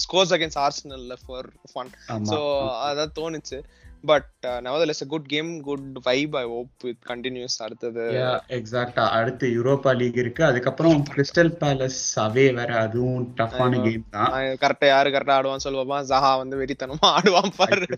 ஸ்கோர்ஸ் 0.04 0.34
அகேன்ஸ்ட் 0.36 0.62
ஆர்சனல்ல 0.66 1.16
ஃபார் 1.24 1.48
ஃபன் 1.72 1.92
சோ 2.32 2.40
அதான் 2.88 3.16
தோணுச்சு. 3.20 3.58
But 4.10 4.30
nevertheless 4.64 5.02
a 5.04 5.06
good 5.12 5.28
game 5.32 5.50
good 5.66 5.98
vibe 6.06 6.34
I 6.40 6.42
hope 6.52 6.84
it 6.90 7.02
continues 7.08 7.56
அடுத்தது. 7.58 8.04
எக்ஸாக்ட்டா 8.58 9.04
அடுத்து 9.18 9.46
யூரோப்பா 9.56 9.92
லீக் 10.00 10.18
இருக்கு. 10.22 10.42
அதுக்கப்புறம் 10.44 11.04
கிறிஸ்டல் 11.14 11.52
பேலஸ் 11.62 12.00
அவே 12.16 12.46
வேற. 12.58 12.70
அதுவும் 12.78 13.22
டஃப்பான 13.38 13.82
கேம் 13.86 14.04
தான். 14.10 14.32
கரெக்டா 14.64 14.88
யாரு 14.94 15.10
கரெக்டா 15.10 15.36
ஆடுவான் 15.38 15.64
சொல்லுவாமா 15.64 16.00
ஜஹா 16.10 16.32
வந்து 16.42 16.58
வெறித்தனமா 16.62 17.08
ஆடுவான் 17.12 17.54
பாரு. 17.56 17.88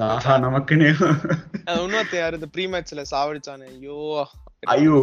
ஜஹா 0.00 0.34
நமக்குன்னு. 0.46 0.90
இன்னொருத்த 1.66 2.16
யாரு? 2.22 2.40
இந்த 2.40 2.50
ப்ரீ 2.56 2.66
மேட்ச்ல 2.66 3.04
சாவடிச்சானே. 3.14 3.68
ஐயோ. 3.74 4.00
ஐயோ 4.76 4.98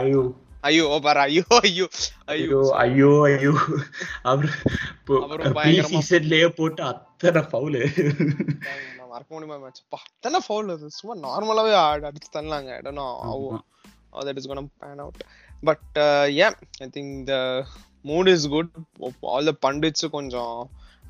ஐயோ. 0.00 0.22
ஐயோ 0.68 0.86
பாரு. 1.04 1.20
ஐயோ 1.20 1.44
ஐயோ. 1.60 1.86
ஐயோ 2.32 2.58
ஐயோ 2.82 3.12
ஐயோ. 3.28 3.52
அவர் 4.22 4.50
போட்டு 6.58 6.82
அத்தனை 6.82 7.42
ஃபவுலு 7.50 7.80
மறக்க 9.12 9.30
முடியுமா 9.34 9.58
மேட்ச் 9.64 9.82
பா 9.94 9.98
அத்தனை 10.08 10.40
ஃபவுல் 10.46 10.72
அது 10.76 10.88
சும்மா 10.98 11.16
நார்மலாவே 11.28 11.74
அடிச்சு 12.10 12.30
தள்ளலாங்க 12.38 12.72
இடனோ 12.82 13.06
is 14.40 14.46
going 14.50 14.60
to 14.60 14.66
pan 14.82 15.00
out 15.04 15.18
but 15.68 15.82
uh, 16.04 16.26
yeah 16.38 16.52
i 16.84 16.90
think 16.94 17.08
the 17.32 17.40
mood 18.10 18.28
is 18.34 18.44
good 18.54 18.68
all 19.32 19.44
the 19.50 19.56
pundits 19.66 20.02
கொஞ்சம் 20.16 20.56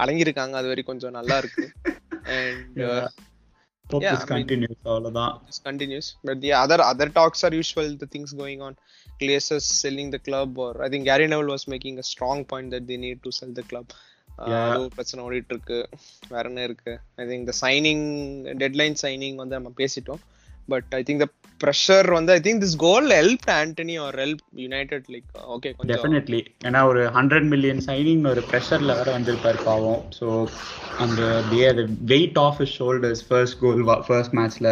அடங்கியிருக்காங்க 0.02 0.56
அது 0.60 0.70
வரைக்கும் 0.72 0.92
கொஞ்சம் 0.92 1.16
நல்லா 1.18 1.36
இருக்கு 1.42 1.66
and 2.38 2.78
uh, 2.90 3.08
Hope 3.92 4.02
yeah, 4.02 4.14
this 4.14 4.24
continues. 4.24 4.76
I 4.86 4.98
mean, 5.00 5.14
this 5.46 5.58
continues. 5.58 6.16
But 6.22 6.40
the 6.40 6.52
other 6.52 6.80
other 6.80 7.08
talks 7.08 7.42
are 7.46 7.52
usual. 7.52 7.88
The 8.02 8.06
things 8.06 8.32
going 8.32 8.60
on. 8.62 8.76
Glaciers 9.20 9.64
selling 9.64 10.10
the 10.14 10.20
club, 10.20 10.58
or 10.64 10.72
I 10.84 10.88
think 10.88 11.04
Gary 11.04 11.26
Neville 11.26 11.50
was 11.54 11.66
making 11.66 11.98
a 11.98 12.04
strong 12.10 12.44
point 12.44 12.70
that 12.74 12.86
they 12.90 12.98
need 13.06 13.18
to 13.24 13.32
sell 13.32 13.52
the 13.58 13.64
club. 13.64 13.86
பிரச்சனை 14.94 15.20
ஓடிட்டு 15.26 15.55
இருக்கு 15.55 15.79
வேற 16.29 16.44
என்ன 16.48 16.62
இருக்கு? 16.62 16.92
I 17.16 17.26
think 17.26 17.48
the 17.50 17.55
signing 17.64 18.05
deadline 18.62 18.98
signing 19.03 19.37
வந்து 19.37 19.59
நம்ம 19.59 19.72
பேசிட்டோம். 19.76 20.22
But 20.68 20.90
I 20.90 21.03
think 21.03 21.22
the 21.24 21.29
pressure 21.61 22.09
வந்து 22.16 22.33
I 22.33 22.40
think 22.40 22.62
this 22.64 22.76
goal 22.79 23.09
help 23.12 23.46
Antony 23.57 23.96
or 24.07 24.18
help 24.20 24.42
United 24.64 25.09
like 25.14 25.26
okay 25.57 25.70
definitely 25.92 26.40
ஏன்னா 26.64 26.83
ஒரு 26.87 27.03
ஹண்ட்ரட் 27.18 27.48
மில்லியன் 27.55 27.83
சைனிங் 27.88 28.24
ஒரு 28.33 28.42
ப்ரெஷர்ல 28.50 28.94
வேற 29.00 29.09
வந்திருப்பாரு 29.18 29.61
பாவம். 29.62 30.03
ஸோ 30.18 30.29
அந்த 30.98 31.22
weight 32.12 32.38
of 32.38 32.62
shoulders 32.76 33.24
first 33.29 33.59
goal 33.61 33.83
first 34.09 34.37
மேட்ச்ல 34.38 34.70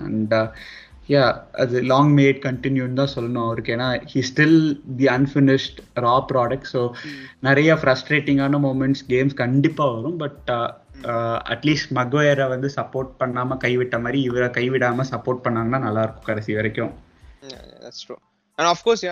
அண்ட் 0.00 0.34
யா 1.14 1.24
அது 1.62 1.76
லாங் 1.92 2.10
மேட் 2.18 2.38
கண்டினியூன்னு 2.46 3.00
தான் 3.00 3.14
சொல்லணும் 3.14 3.44
அவருக்கு. 3.46 3.72
ஏன்னா 3.76 3.88
he 4.12 4.22
still 4.30 4.58
the 5.00 5.06
unfinished 5.16 5.78
raw 6.06 6.14
product 6.32 6.68
so 6.72 6.82
நிறைய 7.48 7.74
ஃப்ரஸ்ட்ரேட்டிங்கான 7.82 8.60
மூமெண்ட்ஸ் 8.66 9.04
கேம்ஸ் 9.12 9.36
கண்டிப்பாக 9.42 9.94
வரும். 9.96 10.18
பட் 10.24 10.50
அட்லீஸ்ட் 11.54 11.92
மக்வயரை 12.00 12.48
வந்து 12.54 12.70
சப்போர்ட் 12.78 13.12
பண்ணாம 13.22 13.58
கைவிட்ட 13.64 13.96
மாதிரி 14.06 14.20
இவரை 14.30 14.48
கைவிடாம 14.58 15.06
சப்போர்ட் 15.12 15.44
பண்ணாங்கன்னா 15.46 15.80
நல்லா 15.88 16.02
இருக்கும் 16.06 16.28
கடைசி 16.30 16.54
வரைக்கும். 16.60 16.92
That's 17.82 18.00
true. 18.06 18.20
And 18.58 18.66
of 18.74 18.80
course 18.86 19.02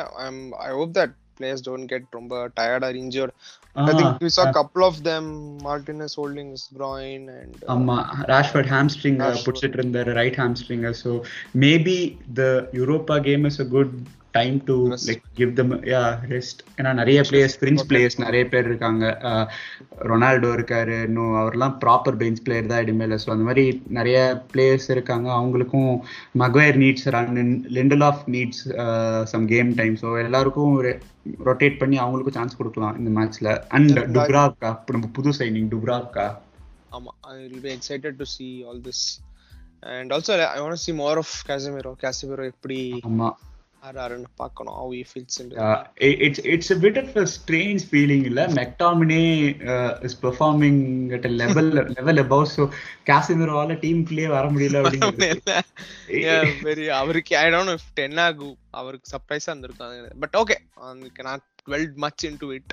players 1.37 1.61
don't 1.63 1.87
get 1.87 2.11
tired 2.57 2.85
or 2.85 2.91
injured. 2.91 3.33
Ah, 3.77 3.87
I 3.87 3.95
think 3.95 4.21
we 4.21 4.29
saw 4.31 4.49
a 4.49 4.53
couple 4.53 4.85
of 4.85 5.03
them 5.03 5.59
Martinez 5.59 6.15
holding 6.15 6.51
his 6.51 6.69
groin 6.75 7.29
and. 7.29 7.65
Uh, 7.69 8.25
Rashford 8.29 8.67
hamstring 8.67 9.21
uh, 9.21 9.27
Rashford. 9.27 9.41
Uh, 9.41 9.45
puts 9.45 9.63
it 9.65 9.77
in 9.77 9.93
their 9.93 10.07
right 10.15 10.35
hamstring. 10.35 10.93
So 10.95 11.25
maybe 11.55 12.19
the 12.33 12.69
Europa 12.73 13.21
game 13.21 13.47
is 13.47 13.61
a 13.61 13.65
good 13.65 14.07
time 14.37 14.57
to 14.69 14.77
like 15.09 15.23
give 15.39 15.53
them 15.59 15.73
yeah 15.93 16.03
rest 16.33 16.61
ஏன்னா 16.79 16.91
நிறைய 17.01 17.19
players 17.31 17.57
fringe 17.63 17.87
players 17.91 18.19
நிறைய 18.25 18.43
பேர் 18.53 18.69
இருக்காங்க. 18.71 19.05
Ronaldo 20.11 20.51
இருக்காரு 20.59 20.97
இன்னும் 21.09 21.35
அவர்லாம் 21.43 21.75
proper 21.85 22.19
bench 22.23 22.41
player 22.47 22.71
தான் 22.73 22.83
இனிமேல். 22.87 23.17
ஸோ 23.25 23.31
அந்த 23.35 23.47
மாதிரி 23.49 23.65
நிறைய 23.99 24.19
பிளேயர்ஸ் 24.55 24.89
இருக்காங்க. 24.97 25.29
அவங்களுக்கும் 25.41 25.91
மகயர் 26.45 26.81
needs 26.85 27.07
run 27.17 27.37
lintel 27.79 28.07
of 28.11 28.25
needs 28.37 28.65
some 29.35 29.47
game 29.55 29.71
time 29.83 29.97
so 30.03 30.11
எல்லாருக்கும் 30.27 30.75
ரொட்டேட் 31.49 31.79
பண்ணி 31.83 31.97
அவங்களுக்கும் 32.03 32.39
சான்ஸ் 32.39 32.59
கொடுக்கலாம் 32.59 32.99
இந்த 33.03 33.13
மேட்ச்ல 33.19 33.53
அண்ட் 33.79 33.97
டுப்ராவ்கா 34.17 34.73
நம்ம 34.97 35.09
புது 35.19 35.33
சைனிங் 35.41 35.71
டுப்ராவ்கா 35.75 36.27
ஆமா 36.99 37.13
I 37.33 37.37
will 37.45 37.65
be 37.65 37.73
excited 37.79 38.19
to 38.21 38.27
see 38.37 38.53
all 38.69 38.81
this. 38.89 39.01
And 39.95 40.13
also 40.15 40.31
i 40.35 40.61
want 40.63 40.75
to 40.75 40.81
see 40.85 40.95
more 41.01 41.17
of 41.23 41.29
casemiro. 41.49 41.91
Casemiro 42.05 42.45
எப்படி 42.53 42.79
ஆமா. 43.09 43.29
ஆறாருன்னு 43.87 44.25
பார்க்கணும். 44.37 44.93
Yeah, 44.93 45.85
it- 46.03 46.21
it's 46.27 46.41
it's 46.47 46.77
a 46.77 46.81
bit 46.81 46.97
of 46.97 47.23
a 47.23 47.27
strange 47.37 47.79
feeling 47.91 48.25
இல்ல. 48.25 48.47
McTominay 48.47 49.23
is 50.03 50.19
performing 50.23 51.13
at 51.13 51.27
a 51.27 51.31
level 51.31 51.69
level 51.97 52.19
above 52.25 52.45
so 52.45 52.69
காசிமிரோவால 53.07 53.73
டீமுக்குள்ளேயே 53.75 54.27
வர 54.27 54.51
முடியல 54.51 54.81
அப்படிங்கிறது. 54.83 55.61
Yeah, 56.09 56.49
very 56.63 56.87
அவருக்கு 56.87 57.37
I 57.37 57.51
don't 57.51 57.65
know 57.65 57.75
if 57.75 57.93
Ten 57.95 58.17
Hag 58.17 58.57
அவருக்கு 58.71 59.11
சர்ப்ரைஸா 59.17 59.47
இருந்திருக்கும். 59.47 60.09
பட் 60.21 60.37
ஓகே 60.39 60.55
அதுக்கு 60.75 61.23
நான் 61.23 61.41
well 61.67 61.95
much 61.95 62.27
into 62.27 62.45
it 62.45 62.73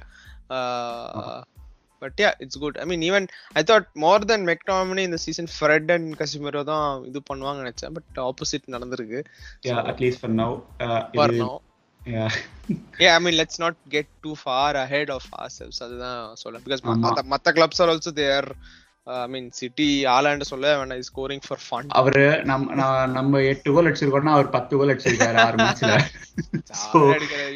but 2.03 2.17
yeah 2.17 2.31
it's 2.37 2.59
good 2.59 2.77
I 2.77 2.85
mean 2.85 3.03
even 3.03 3.25
I 3.53 3.63
thought 3.67 3.87
more 4.01 4.25
then 4.25 4.45
McTominay 4.47 5.03
இந்த 5.03 5.17
சீசன் 5.17 5.51
ஃப்ரெட் 5.55 5.91
அண்ட் 5.91 6.09
கசிமிரோ 6.19 6.63
தான் 6.63 6.87
இது 7.05 7.21
பண்ணுவாங்க 7.29 7.59
நினைச்சேன். 7.63 7.93
பட் 7.93 8.21
ஆப்போசிட் 8.23 8.73
நடந்திருக்கு. 8.73 9.21
Yeah 9.63 9.81
at 9.85 9.99
least 9.99 10.19
for 10.19 10.31
now. 10.35 10.51
Uh, 10.81 11.01
for 11.13 11.33
இது- 11.33 11.43
no 11.43 11.51
yeah. 12.01 12.31
A 13.01 13.07
I 13.07 13.19
mean 13.19 13.37
let's 13.37 13.59
not 13.59 13.77
get 13.89 14.11
too 14.21 14.31
far 14.43 14.77
ahead 14.77 15.11
of 15.11 15.29
ourselves 15.59 15.81
அதுதான் 15.83 16.21
சொல்ல 16.35 16.59
because. 16.59 16.83
மத்த 17.03 17.23
மத்த 17.31 17.53
clubs 17.53 17.81
are 17.81 17.89
also 17.89 18.13
there 18.17 18.49
I 19.13 19.27
mean 19.27 19.47
City 19.51 19.87
Haaland 20.07 20.41
சொல்ல 20.43 20.67
is 20.95 21.09
scoring 21.11 21.41
for 21.47 21.61
fun 21.63 21.89
அவரு 21.93 22.25
நம்ம 22.43 22.85
நம்ம 23.09 23.41
எட்டு 23.43 23.73
கோல் 23.73 23.89
அடிச்சிருக்கோம்னா 23.89 24.33
அவர் 24.33 24.49
பத்து 24.49 24.77
கோல் 24.77 24.91
அடிச்சிருக்காரு 24.93 25.39
ஆறு 25.43 25.57
மேட்ச்ல 25.57 25.93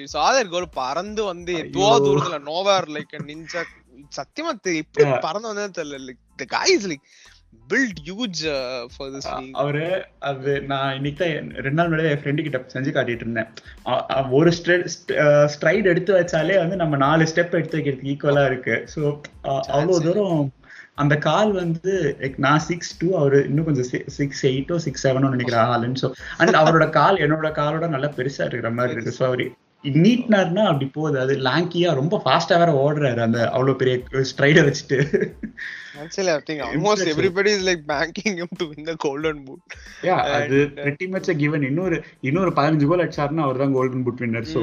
சாதர் 0.07 0.49
கோல் 0.49 0.69
பறந்து 0.73 1.23
வந்து 1.23 1.53
எதுவோ. 1.57 1.89
தூரத்துல 1.99 2.39
நோவார் 2.43 2.87
லைக் 2.95 3.15
நிஞ்சா 3.29 3.61
சத்தியமா 4.19 4.53
எப்படி. 4.83 5.05
பறந்து 5.27 5.49
வந்தது 5.51 5.77
தெரியல. 5.79 5.99
Like 6.07 6.23
the 6.43 6.47
built 7.71 7.97
huge 8.07 8.41
uh, 8.45 8.87
for 8.95 9.05
this 9.13 9.25
league. 9.37 9.55
அவரு 9.61 9.85
அது 10.29 10.51
நான் 10.71 10.93
இன்னைக்கு 10.97 11.19
தான் 11.21 11.49
ரெண்டு 11.65 11.77
நாள் 11.79 11.89
முன்னாடி 11.91 12.11
என் 12.11 12.21
ஃப்ரெண்டு 12.23 12.45
கிட்ட 12.45 12.59
செஞ்சு 12.73 12.91
காட்டிட்டு 12.97 13.25
இருந்தேன். 13.25 13.49
ஒரு 14.37 14.51
ஸ்ட்ரைட் 15.55 15.89
எடுத்து 15.93 16.13
வச்சாலே 16.19 16.57
வந்து 16.63 16.77
நம்ம 16.83 16.97
நாலு 17.05 17.25
ஸ்டெப் 17.31 17.57
எடுத்து 17.59 17.77
வைக்கிறதுக்கு 17.79 18.11
ஈக்குவலா 18.13 18.45
இருக்கு. 18.51 18.75
ஸோ 18.93 19.01
அவ்வளவு 19.75 19.99
தூரம் 20.07 20.39
அந்த 21.03 21.15
கால் 21.27 21.51
வந்து 21.63 21.93
நான் 22.45 22.65
சிக்ஸ் 22.69 22.95
டூ 23.01 23.09
அவரு 23.21 23.39
இன்னும் 23.49 23.67
கொஞ்சம் 23.69 23.89
சிக்ஸ் 24.19 24.43
எயிட்டோ 24.51 24.77
சிக்ஸ் 24.85 25.05
செவனோ 25.07 25.33
நினைக்கிறேன் 25.35 25.71
ஆளுன்னு. 25.73 26.01
ஸோ 26.03 26.09
அண்ட் 26.41 26.61
அவரோட 26.63 26.87
கால் 26.99 27.23
என்னோட 27.25 27.51
காலோட 27.61 27.87
நல்லா 27.95 28.11
பெருசா 28.19 28.47
இருக்கிற 28.49 28.71
மாதிரி 28.79 28.95
இருக்கு. 28.97 29.17
ஸோ 29.19 29.25
அவரு 29.31 29.47
நீட்னார்னா 29.83 30.63
அப்படி 30.69 30.85
போகுது 30.95 31.17
அது 31.23 31.33
லாங்கியா 31.47 31.89
ரொம்ப 31.99 32.15
ஃபாஸ்டா 32.23 32.55
வேற 32.61 32.71
ஓடுறாரு 32.83 33.21
அந்த 33.27 33.39
அவ்வளவு 33.55 33.79
பெரிய 33.81 34.23
ஸ்ட்ரைட 34.31 34.61
வச்சுட்டு 34.69 34.99
I 35.99 36.07
think 36.47 36.59
almost 36.61 36.75
Impressive. 36.75 37.07
everybody 37.13 37.51
is 37.57 37.63
like 37.63 37.79
banking 37.87 38.37
him 38.37 38.49
to 38.59 38.65
win 38.69 38.83
the 38.83 38.95
golden 38.95 39.37
boot. 39.45 39.61
Yeah, 40.03 40.19
அது 40.37 40.57
pretty 40.83 41.07
much 41.07 41.27
a 41.33 41.35
given. 41.43 41.63
இன்னொரு 41.69 41.97
இன்னொரு 42.21 42.51
பதினஞ்சு 42.59 42.87
கோல் 42.89 43.03
அடிச்சாருன்னா 43.05 43.45
அவர் 43.47 43.61
தான் 43.63 43.73
golden 43.77 44.05
boot 44.07 44.21
winner 44.25 44.51
so 44.53 44.61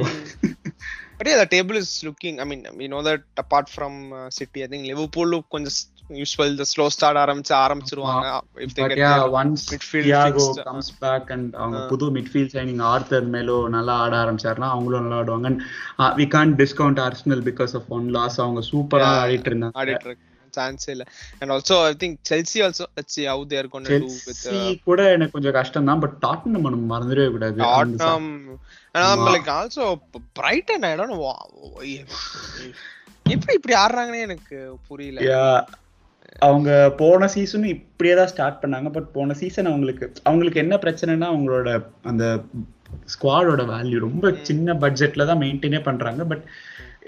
But 1.17 1.27
yeah, 1.27 1.37
the 1.37 1.45
table 1.45 1.77
is 1.81 2.03
looking. 2.03 2.41
I 2.43 2.43
mean, 2.43 2.61
we 2.79 2.85
know 2.87 3.01
that 3.01 3.21
apart 3.37 3.67
from 3.75 3.93
uh, 4.13 4.29
City, 4.29 4.63
I 4.65 4.67
think 4.67 4.83
Liverpool 4.91 5.27
look 5.33 5.45
கொஞ்சம் 5.49 5.75
usual 6.09 6.57
the 6.57 6.63
slow 6.63 6.87
start 7.01 7.17
ஆரம்பிச்சு 7.17 7.49
ஆரம்பிச்சிருவாங்க. 7.49 8.39
Once 8.55 9.55
midfield 9.69 10.03
Thiago 10.03 10.53
fixed. 10.53 10.63
Comes 10.63 10.97
back 10.97 11.31
and 11.31 11.53
அவங்க 11.53 11.85
புது 11.87 12.11
midfield 12.11 12.49
signing 12.53 12.81
author 12.81 13.29
மேலோ 13.29 13.67
நல்லா 13.67 13.93
ஆட 13.93 14.17
ஆரம்பிச்சாருன்னா 14.17 14.69
அவங்களும் 14.69 15.07
நல்லா 15.07 15.33
ஆடுவாங்க. 15.33 15.43
And 15.43 15.61
we 15.97 16.27
can't 16.27 16.55
discount 16.55 16.99
Arsenal 16.99 17.41
because 17.43 17.75
of 17.75 17.83
one 17.87 18.09
loss 18.09 18.41
அவங்க 18.41 18.61
சூப்பரா 18.71 19.25
ஆடிட்டு 19.25 19.49
இருந்தாங்க. 19.53 19.69
ஆடிட்டு 19.73 20.05
இருக்கு 20.05 20.17
சான்ஸே 20.57 20.89
இல்ல. 20.89 21.03
And 21.39 21.51
also 21.51 21.83
I 21.83 21.95
think 21.99 22.33
Chelsea 22.33 22.59
also 22.59 22.83
let's 22.95 23.19
see 23.19 23.25
how 23.25 23.45
they 23.45 23.53
are 23.53 23.67
going 23.71 23.83
to 23.83 23.97
do 23.97 24.09
with 24.25 24.53
Chelsea 24.53 24.79
கூட 24.83 25.09
எனக்கு 25.09 25.31
கொஞ்சம் 25.31 25.51
கஷ்டம் 25.51 25.85
தான் 25.85 25.99
பட் 25.99 26.23
டாட்டன் 26.27 26.45
நம்ம 26.45 26.99
மறந்துடவே 26.99 27.31
கூடாது. 27.31 27.63
அந்த 27.63 28.05
ச- 28.05 28.07
Tottenham 28.07 28.15
and 28.15 28.57
I'm 28.93 29.19
ஆமா. 29.19 29.29
like 29.29 29.49
also 29.49 29.95
Brighton 30.39 30.81
I 30.81 30.93
don't 30.93 31.09
know 31.09 31.27
wha- 31.27 32.73
எப்படி 33.23 33.53
இப்படி 33.53 33.75
ஆடுறாங்கன்னே 33.75 34.19
எனக்கு 34.19 34.77
புரியல. 34.87 35.65
அவங்க 36.47 36.69
போன 37.01 37.27
சீசனும் 37.33 37.73
இப்படியே 37.73 38.15
தான் 38.19 38.31
ஸ்டார்ட் 38.31 38.61
பண்ணாங்க. 38.61 38.89
பட் 38.95 39.09
போன 39.17 39.35
சீசன் 39.41 39.69
அவங்களுக்கு 39.71 40.05
அவங்களுக்கு 40.29 40.61
என்ன 40.63 40.75
பிரச்சனைனா 40.85 41.27
அவங்களோட 41.33 41.69
அந்த 42.11 42.23
ஸ்குவாடோட 43.13 43.63
வேல்யூ 43.73 43.99
ரொம்ப 44.07 44.33
சின்ன 44.49 44.73
பட்ஜெட்ல 44.83 45.27
தான் 45.29 45.41
மெயின்டைனே 45.43 45.81
பண்றாங்க. 45.89 46.23
But 46.31 46.43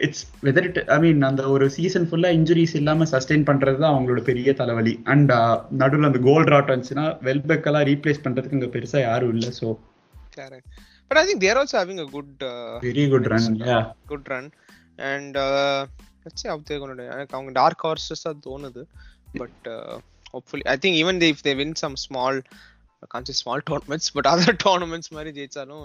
it's 0.05 0.25
whether 0.47 0.67
it 0.69 0.79
I 0.95 0.97
mean 1.05 1.21
அந்த 1.29 1.43
ஒரு 1.53 1.67
சீசன் 1.77 2.07
ஃபுல்லா 2.09 2.31
இன்ஜுரிஸ் 2.39 2.75
இல்லாம 2.79 3.07
சஸ்டெயின் 3.13 3.47
பண்றது 3.51 3.79
தான் 3.83 3.93
அவங்களோட 3.93 4.23
பெரிய 4.31 4.53
தலைவலி. 4.61 4.95
அண்ட் 5.13 5.33
நடுவில் 5.81 6.09
அந்த 6.11 6.21
கோல்ட் 6.29 6.51
ராட் 6.53 6.73
வந்துச்சுன்னா 6.73 7.05
வெல்பெக்கெல்லாம் 7.29 7.87
ரீப்ளேஸ் 7.91 8.23
பண்றதுக்கு 8.25 8.59
இங்க 8.59 8.69
பெருசா 8.77 9.01
யாரும் 9.09 9.33
இல்லை. 9.35 9.51
So 9.61 9.67
I 11.19 11.23
think 11.27 11.39
they're 11.41 11.59
also 11.59 11.75
having 11.81 11.99
a 12.03 12.07
good 12.15 12.31
uh, 12.47 12.73
very 12.85 13.03
good 13.11 13.27
run 13.33 13.45
good 14.11 14.25
run. 14.31 14.45
And 15.11 15.35
uh, 15.37 15.79
let's 16.23 16.39
see 16.41 16.49
how 16.51 16.57
they're 16.67 16.81
going 16.81 16.93
to 16.93 16.97
do. 17.01 17.05
எனக்கு 17.15 17.35
அவங்க 17.37 17.51
டார்க் 17.59 17.83
ஹார்ஸஸ் 17.85 18.25
தான் 18.25 18.41
தோணுது. 18.47 18.81
But 19.33 19.67
hopefully 20.33 20.65
I 20.65 20.77
think 20.77 20.95
even 20.95 21.19
they, 21.19 21.29
if 21.29 21.43
they 21.43 21.55
win 21.55 21.75
some 21.75 21.95
small 21.95 22.35
I 23.03 23.07
can't 23.13 23.27
say 23.27 23.33
small 23.33 23.61
tournaments 23.61 24.09
but 24.09 24.25
other 24.25 24.53
tournaments 24.53 25.11
மாதிரி 25.11 25.31
ஜெயிச்சாலும் 25.39 25.83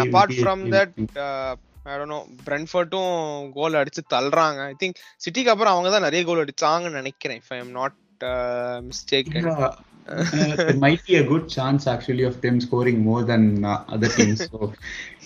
a 0.00 0.44
from 0.44 0.60
team 0.60 0.70
that 0.70 0.94
thing. 0.94 1.08
uh, 1.16 1.56
I 1.84 1.98
don't 1.98 2.08
know 2.08 2.28
பிரென்ஃபர்ட்டும் 2.46 3.52
goal 3.52 3.78
அடிச்சு 3.80 4.02
தள்ளுறாங்க 4.10 4.60
I 4.64 4.74
think 4.82 4.98
சிட்டிக்கு 5.24 5.50
அப்புறம் 5.50 5.72
அவங்க 5.72 5.90
தான் 5.90 6.02
நிறைய 6.02 6.24
goal 6.24 6.44
அடிச்சாங்கன்னு 6.44 6.90
நினைக்கிறேன் 6.90 7.42
uh, 8.22 8.82
Yeah. 9.34 9.74
Uh, 10.08 10.56
there 10.56 10.74
might 10.74 11.04
be 11.06 11.16
a 11.16 11.22
good 11.22 11.48
chance 11.48 11.86
actually 11.86 12.22
of 12.22 12.40
them 12.40 12.60
scoring 12.60 13.04
more 13.04 13.22
than 13.22 13.64
uh, 13.64 13.84
other 13.88 14.08
teams. 14.08 14.50
So, 14.50 14.72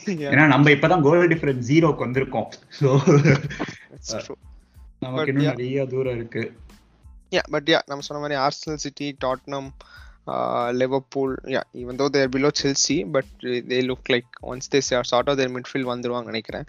Yeah, 0.07 0.33
ஏன்னா 0.33 0.47
நம்ம 0.47 0.71
இப்பதான் 0.71 1.03
கோல் 1.03 1.29
டிஃபரன்ஸ் 1.29 1.65
ஜீரோக்கு 1.71 2.05
வந்திருக்கோம் 2.07 2.51
ஸோ 2.81 2.89
நமக்கு 5.01 5.33
இன்னும் 5.33 5.45
yeah. 5.45 5.57
நிறைய 5.57 5.87
தூரம் 5.87 6.15
இருக்கு 6.15 6.45
Yeah, 7.31 7.47
but 7.51 7.65
yeah, 7.67 7.83
நம்ம 7.87 8.03
சொன்ன 8.03 8.23
மாதிரி 8.23 8.41
Arsenal 8.41 8.83
City 8.85 9.17
Tottenham 9.25 9.69
Liverpool 10.81 11.35
yeah 11.55 11.61
even 11.81 11.99
though 12.01 12.07
they 12.15 12.31
below 12.35 12.49
Chelsea 12.61 12.97
but 13.15 13.33
they 13.71 13.79
look 13.91 14.09
like 14.15 14.31
once 14.51 14.71
they 14.73 14.79
sort 14.89 15.29
of 15.33 15.39
their 15.41 15.53
midfield 15.57 15.91
வந்துருவாங்க 15.91 16.31
நினைக்கிறேன். 16.33 16.67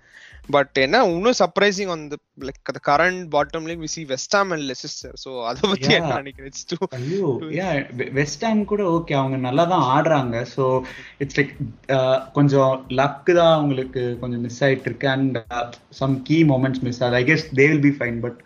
பட் 0.56 0.76
என்ன 0.84 1.00
இன்னும் 1.14 1.38
சர்ப்ரைசிங் 1.40 1.90
வந்து 1.94 2.18
லைக் 2.48 2.70
அந்த 2.72 2.82
current 2.90 3.24
bottom 3.36 3.66
league 3.70 3.82
we 3.86 3.90
see 3.96 4.02
West Ham 4.12 4.52
and 4.56 4.66
Leicester 4.72 5.16
so 5.24 5.32
அதை 5.50 5.62
பத்தி 5.72 5.90
Yeah. 5.90 6.00
என்ன 6.02 6.20
நினைக்கிறேன்? 6.22 6.50
இட்ஸ் 6.52 6.68
டூ 6.72 6.78
ஐயோ 7.00 7.30
யா 7.58 7.70
வெஸ்ட் 8.20 8.46
ஹாம் 8.48 8.62
கூட 8.72 8.84
ஓகே 8.98 9.16
அவங்க 9.22 9.40
நல்லா 9.48 9.66
தான் 9.74 9.86
ஆடுறாங்க 9.96 10.44
ஸோ 10.56 10.66
இட்ஸ் 11.26 11.38
லைக் 11.40 11.54
கொஞ்சம் 12.38 12.74
லக்கு 13.02 13.34
தான் 13.42 13.54
அவங்களுக்கு 13.58 14.04
கொஞ்சம் 14.24 14.44
மிஸ் 14.48 14.62
ஆயிட்டு 14.68 14.90
இருக்கு. 14.92 15.10
And 15.16 15.40
some 16.02 16.16
key 16.30 16.38
moments 16.54 16.84
miss 16.88 17.02
ஆகுது. 17.04 17.20
I 17.22 17.26
guess 17.32 17.48
they 17.62 17.68
will 17.72 17.86
be 17.90 17.94
fine 18.00 18.20
but 18.28 18.40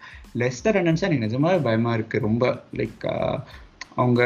Leicester 0.43 0.80
என்னன்னு 0.82 1.08
எனக்கு 1.08 1.26
நிஜமாவே 1.28 1.60
பயமா 1.67 1.93
இருக்கு. 2.00 2.19
ரொம்ப 2.30 2.45
லைக் 2.82 3.06
அவங்க 4.04 4.22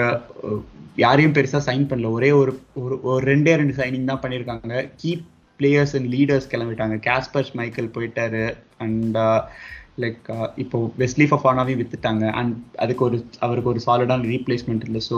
யாரையும் 1.03 1.35
பெருசா 1.37 1.59
சைன் 1.69 1.87
பண்ணல. 1.91 2.09
ஒரே 2.17 2.31
ஒரு 2.41 2.51
ஒரு 2.83 2.95
ஒரு 3.11 3.21
ரெண்டே 3.31 3.53
ரெண்டு 3.61 3.73
சைனிங் 3.79 4.09
தான் 4.11 4.21
பண்ணியிருக்காங்க. 4.25 4.75
கீ 5.01 5.11
பிளேயர்ஸ் 5.59 5.95
அண்ட் 5.97 6.09
லீடர்ஸ் 6.15 6.51
கிளம்பிட்டாங்க. 6.53 6.97
காஸ்பர்ஸ் 7.07 7.55
மைக்கேல் 7.59 7.95
போயிட்டாரு. 7.95 8.43
அண்ட் 8.85 9.17
லைக் 10.03 10.29
இப்போ 10.63 10.77
வெஸ்லி 11.01 11.25
ஃபஃபானாவையும் 11.31 11.81
வித்துட்டாங்க. 11.81 12.25
அண்ட் 12.39 12.55
அதுக்கு 12.83 13.03
ஒரு 13.07 13.17
அவருக்கு 13.45 13.73
ஒரு 13.73 13.81
சாலிடான 13.87 14.27
ரீப்ளேஸ்மெண்ட் 14.33 14.85
இல்லை. 14.87 15.01
ஸோ 15.09 15.17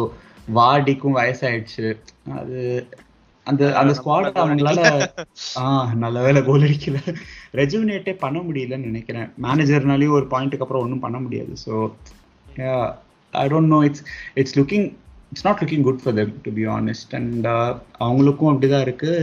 வார்டிக்கும் 0.57 1.17
வயசாயிடுச்சு. 1.19 1.87
அது 2.39 2.59
அந்த 3.47 3.63
அந்த 3.79 3.91
ஸ்குவாட் 3.97 4.37
அவங்களால 4.41 4.81
ஆ 5.59 5.65
நல்ல 6.03 6.17
வேலை 6.25 6.39
கோல் 6.47 6.65
அடிக்கல. 6.67 6.99
ரெஜுவினேட்டே 7.59 8.13
பண்ண 8.23 8.37
முடியலன்னு 8.47 8.89
நினைக்கிறேன். 8.91 9.27
மேனேஜர்னாலையும் 9.45 10.17
ஒரு 10.19 10.25
பாயிண்ட்டுக்கு 10.33 10.65
அப்புறம் 10.65 10.85
ஒன்றும் 10.85 11.03
பண்ண 11.05 11.19
முடியாது. 11.25 11.53
So 11.65 11.73
I 13.43 13.47
don't 13.53 13.73
know 13.75 13.79
it's 13.89 14.03
it's 14.33 14.57
looking 14.59 14.87
it's 15.31 15.45
not 15.47 15.61
looking 15.63 15.85
good 15.87 16.03
for 16.03 16.17
them 16.19 16.35
to 16.43 16.51
be 16.59 16.65
honest 16.77 17.15
and 17.19 17.47
அவங்களுக்கும் 18.07 18.51
அப்படிதான் 18.51 18.85
இருக்கு. 18.89 19.13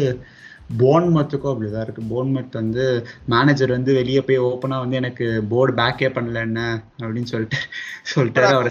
போன்மத்துக்கும் 0.79 1.51
அப்படிதான் 1.53 1.83
இருக்கு. 1.87 2.03
போன்மத் 2.13 2.57
வந்து 2.59 2.85
மேனேஜர் 3.33 3.71
வந்து 3.71 3.95
வெளியே 3.95 4.21
போய் 4.21 4.39
ஓப்பனா 4.41 4.79
வந்து 4.85 4.97
எனக்கு 4.97 5.27
போர்டு 5.51 5.73
பேக்கே 5.81 6.09
பண்ணல 6.17 6.41
என்ன 6.47 6.61
அப்படின்னு 6.99 7.31
சொல்லிட்டு 7.33 7.59
சொல்லிட்டு 8.13 8.47
அவரை 8.47 8.71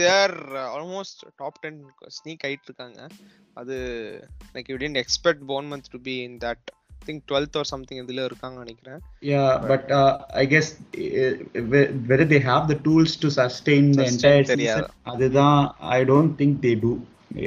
they 0.00 0.08
are 0.22 0.34
almost 0.76 1.22
top 1.36 1.60
ten 1.60 1.78
sneak 2.16 2.44
ஆயிட்டு 2.48 2.68
இருக்காங்க. 2.70 3.06
அது 3.60 3.76
லைக் 4.54 4.70
யூ 4.72 4.76
டென்ட் 4.76 5.00
எக்ஸ்பெக்ட் 5.02 5.46
போன் 5.46 5.72
month 5.72 5.90
to 5.90 6.00
be 6.08 6.16
in 6.22 6.38
that 6.46 6.68
think 7.06 7.22
twelfth 7.30 7.56
or 7.60 7.68
something 7.72 8.00
இதுல 8.04 8.26
இருக்காங்கன்னு 8.28 8.64
நினைக்கிறேன் 8.64 9.00
Yeah, 9.22 9.50
but 9.70 9.90
uh, 9.92 10.10
I 10.34 10.46
guess 10.46 10.68
uh, 11.22 11.32
whe- 11.72 11.90
whether 12.08 12.26
they 12.32 12.40
have 12.40 12.62
the 12.68 12.78
tools 12.86 13.12
to 13.22 13.28
sustain 13.30 13.86
the 13.92 14.06
Sustain 14.06 14.32
entire 14.32 14.44
தெரியாது. 14.52 14.84
season, 14.84 15.02
அதுதான் 15.12 15.60
I 15.96 16.04
don't 16.04 16.32
think 16.40 16.52
they 16.66 16.74
do. 16.86 16.92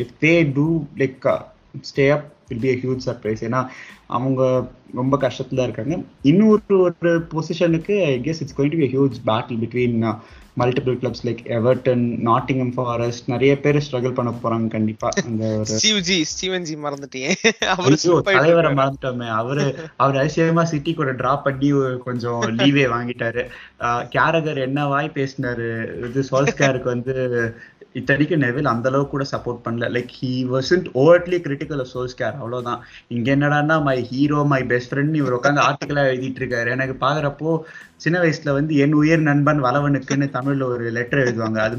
If 0.03 0.09
they 0.19 0.37
do, 0.59 0.67
like 1.01 1.25
uh, 1.25 1.39
stay 1.83 2.07
will 2.53 2.65
be 2.65 2.71
a 2.71 2.79
huge 2.79 2.99
surprise. 3.05 3.39
ஏன்னா 3.39 3.67
அவங்க 4.05 4.67
ரொம்ப 4.93 5.17
கஷ்டத்துல 5.17 5.63
இருக்காங்க. 5.63 6.01
இன்னொரு 6.21 6.61
ஒரு 6.67 6.93
பொசிஷனுக்கு 7.01 8.03
I 8.03 8.19
guess 8.19 8.27
it's 8.27 8.61
going 8.61 8.69
to 8.69 8.77
be 8.77 8.97
huge 8.97 9.29
battle 9.29 9.63
between 9.63 10.17
multiple 10.59 10.95
clubs 10.95 11.25
like 11.25 11.37
Everton 11.45 12.17
Nottingham 12.25 12.71
Forest 12.73 13.29
நிறைய 13.29 13.59
பேர் 13.59 13.87
ஸ்ட்ரகிள் 13.91 14.13
பண்ண 14.13 14.33
போறாங்க 14.43 14.67
கண்டிப்பா. 14.67 15.09
அந்த 15.25 15.45
ஒரு 15.45 15.65
ஸ்டீவ் 15.65 16.01
ஜி 16.01 16.23
ஸ்டீவன் 16.23 16.61
ஜி 16.61 16.75
மறந்துட்டேன். 16.75 17.33
அவரு 17.65 17.97
ஐயோ, 18.01 18.15
slip 18.15 18.29
ஆயிட்டு 18.29 18.33
தலைவரை. 18.33 18.73
மறந்துட்டோமே. 18.73 19.27
அவரு 19.27 19.75
அவர் 19.95 20.17
அதிசயமா 20.17 20.63
சிட்டி 20.63 20.93
கூட 20.93 21.11
டிராப் 21.11 21.43
பண்ணி 21.43 21.71
கொஞ்சம் 22.03 22.41
லீவே 22.41 22.87
வாங்கிட்டாரு. 22.87 23.47
கேரகர் 23.79 24.57
என்ன 24.57 24.87
வாய் 24.87 25.11
பேசினாரு? 25.13 25.97
இது 26.09 26.23
சோல்ஸ்கேருக்கு 26.31 26.83
வந்து 26.83 27.55
இத்தனைக்கு 27.93 28.37
நெவில் 28.37 28.65
அந்த 28.65 28.89
அளவுக்கு 28.89 29.11
கூட 29.11 29.25
சப்போர்ட் 29.31 29.67
பண்ணல. 29.67 29.85
Like 29.85 30.09
he 30.21 30.47
wasn't 30.47 30.87
overtly 30.93 31.37
critical 31.37 31.79
of 31.79 31.87
Solskjaer 31.93 32.33
அவ்வளவுதான். 32.33 32.85
இங்க 33.07 33.35
என்னடான்னா 33.35 33.83
my 33.83 34.03
hero 34.03 34.43
my 34.43 34.63
best 34.63 34.93
friend 34.93 35.15
இவர் 35.15 35.33
உட்காந்து 35.33 35.73
ஆர்டிக்கலா 35.73 36.07
எழுதிட்டு 36.09 36.39
இருக்காரு. 36.39 36.69
எனக்கு 36.69 37.05
பாக்குறப்போ 37.05 37.59
சின்ன 37.95 38.19
வயசுல 38.19 38.51
வந்து 38.51 38.75
என் 38.75 38.93
உயிர் 38.93 39.19
நண்பன் 39.19 39.63
வளவனுக்குன்னு 39.63 40.29
தமிழ்ல 40.33 40.63
ஒரு 40.63 40.89
லெட்டர் 40.89 41.19
எழுதுவாங்க. 41.19 41.57
அது 41.57 41.77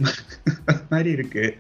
மாதிரி- 0.90 1.07
இருக்கு. 1.07 1.57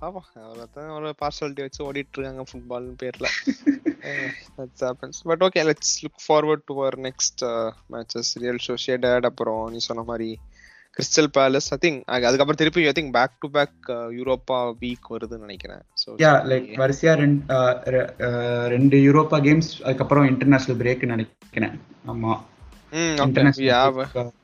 பாப்போம் 0.00 0.38
அவ்வளோதான் 0.38 0.76
அவ்வளோ 0.76 1.12
பார்சாலிட்டி 1.20 1.60
வச்சு 1.60 1.92
ஓடிட்டு 1.92 2.18
இருக்காங்க 2.18 2.44
ஃபுட்பால்னு 2.52 2.96
பேர்ல. 3.02 3.24
That's 4.58 4.80
happens 4.80 5.20
but 5.22 5.42
okay 5.42 5.58
let's 5.58 6.02
look 6.02 6.32
forward 6.32 6.62
to 6.64 6.80
our 6.80 6.98
next 6.98 7.70
matches 7.90 8.34
Real 8.34 8.58
Sociedad 8.66 9.20
அப்புறம் 9.20 9.70
நீ 9.70 9.76
சொன்ன 9.78 10.02
மாதிரி 10.02 10.38
கிறிஸ்டல் 10.96 11.26
பேலஸ் 11.36 11.68
ஐ 11.70 11.78
திங்க் 11.80 12.02
அதுக்கப்புறம் 12.04 12.54
திருப்பி 12.54 12.86
I 12.86 12.92
think 12.94 13.12
back 13.12 13.38
to 13.38 13.50
back 13.50 13.88
Europa 13.88 14.74
week 14.80 15.06
வருதுன்னு 15.10 15.38
நினைக்கிறேன். 15.38 15.82
ஸோ 16.00 16.10
யா 16.10 16.32
லைக் 16.44 16.68
வரிசையா 16.74 17.14
ரெண்டு 17.14 17.54
அஹ், 17.54 17.76
ரெ- 17.88 18.12
அஹ், 18.18 18.66
ரெண்டு 18.66 18.96
யூரோப்பா 18.96 19.36
கேம்ஸ் 19.40 19.82
அதுக்கப்புறம் 19.82 20.26
இன்டர்நேஷனல் 20.26 20.80
பிரேக் 20.80 21.06
நினைக்கிறேன். 21.06 21.80
ஆமா. 22.06 22.40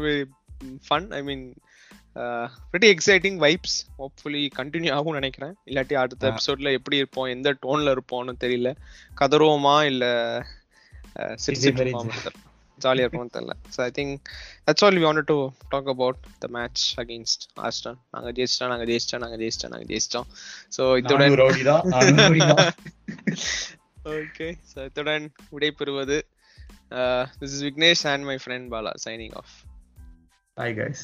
be 0.00 0.26
fun. 0.88 1.12
I 1.12 1.22
pretty 2.70 2.88
exciting 2.94 3.34
vibes. 3.44 3.72
Hopefully 4.00 4.50
continue 4.58 4.92
ஆகும் 4.96 5.16
நினைக்கிறேன். 5.18 5.54
இல்லாட்டி 5.70 5.94
அடுத்த. 6.02 6.30
எபிசோட்ல 6.30 6.72
எப்படி 6.78 6.96
இருப்போம் 7.00 7.28
எந்த 7.34 7.48
டோன்ல 7.64 7.94
இருப்போம்னு 7.96 8.34
தெரியல. 8.44 8.70
கதறுவோமா 9.20 9.76
இல்ல 9.90 10.04
ஜாலியா 12.78 13.04
இருக்கும்னு 13.04 13.34
தெரியல. 13.36 13.54
So 13.74 13.78
I 13.86 13.90
think 13.98 14.14
that's 14.66 14.84
all 14.86 14.96
we 14.98 15.04
want 15.06 15.28
to 15.30 15.36
talk 15.68 15.88
about 15.94 16.20
the 16.44 16.48
match 16.56 16.82
against 17.02 17.44
Aston 17.68 17.98
நாங்க 18.14 18.30
ஜெயிச்சிட்டோம் 18.36 18.72
நாங்க 18.74 18.86
ஜெயிச்சிட்டோம் 18.90 19.24
நாங்க 19.24 19.38
ஜெயிச்சிட்டோம் 19.42 19.72
நாங்க 19.74 19.86
ஜெயிச்சிட்டோம். 19.92 20.28
ஸோ 20.76 20.82
தான். 21.70 21.84
ஓகே 24.18 24.48
ஸோ 24.72 24.78
இத்துடன் 24.88 25.26
விடைபெறுவது 25.54 26.18
this 27.40 27.54
is 27.56 27.64
Vignesh 27.70 28.04
and 28.12 28.26
my 28.30 28.38
friend 28.44 28.70
Bala 28.74 28.94
signing 29.06 29.36
off 29.42 29.54
Bye 30.56 30.72
guys. 30.72 31.00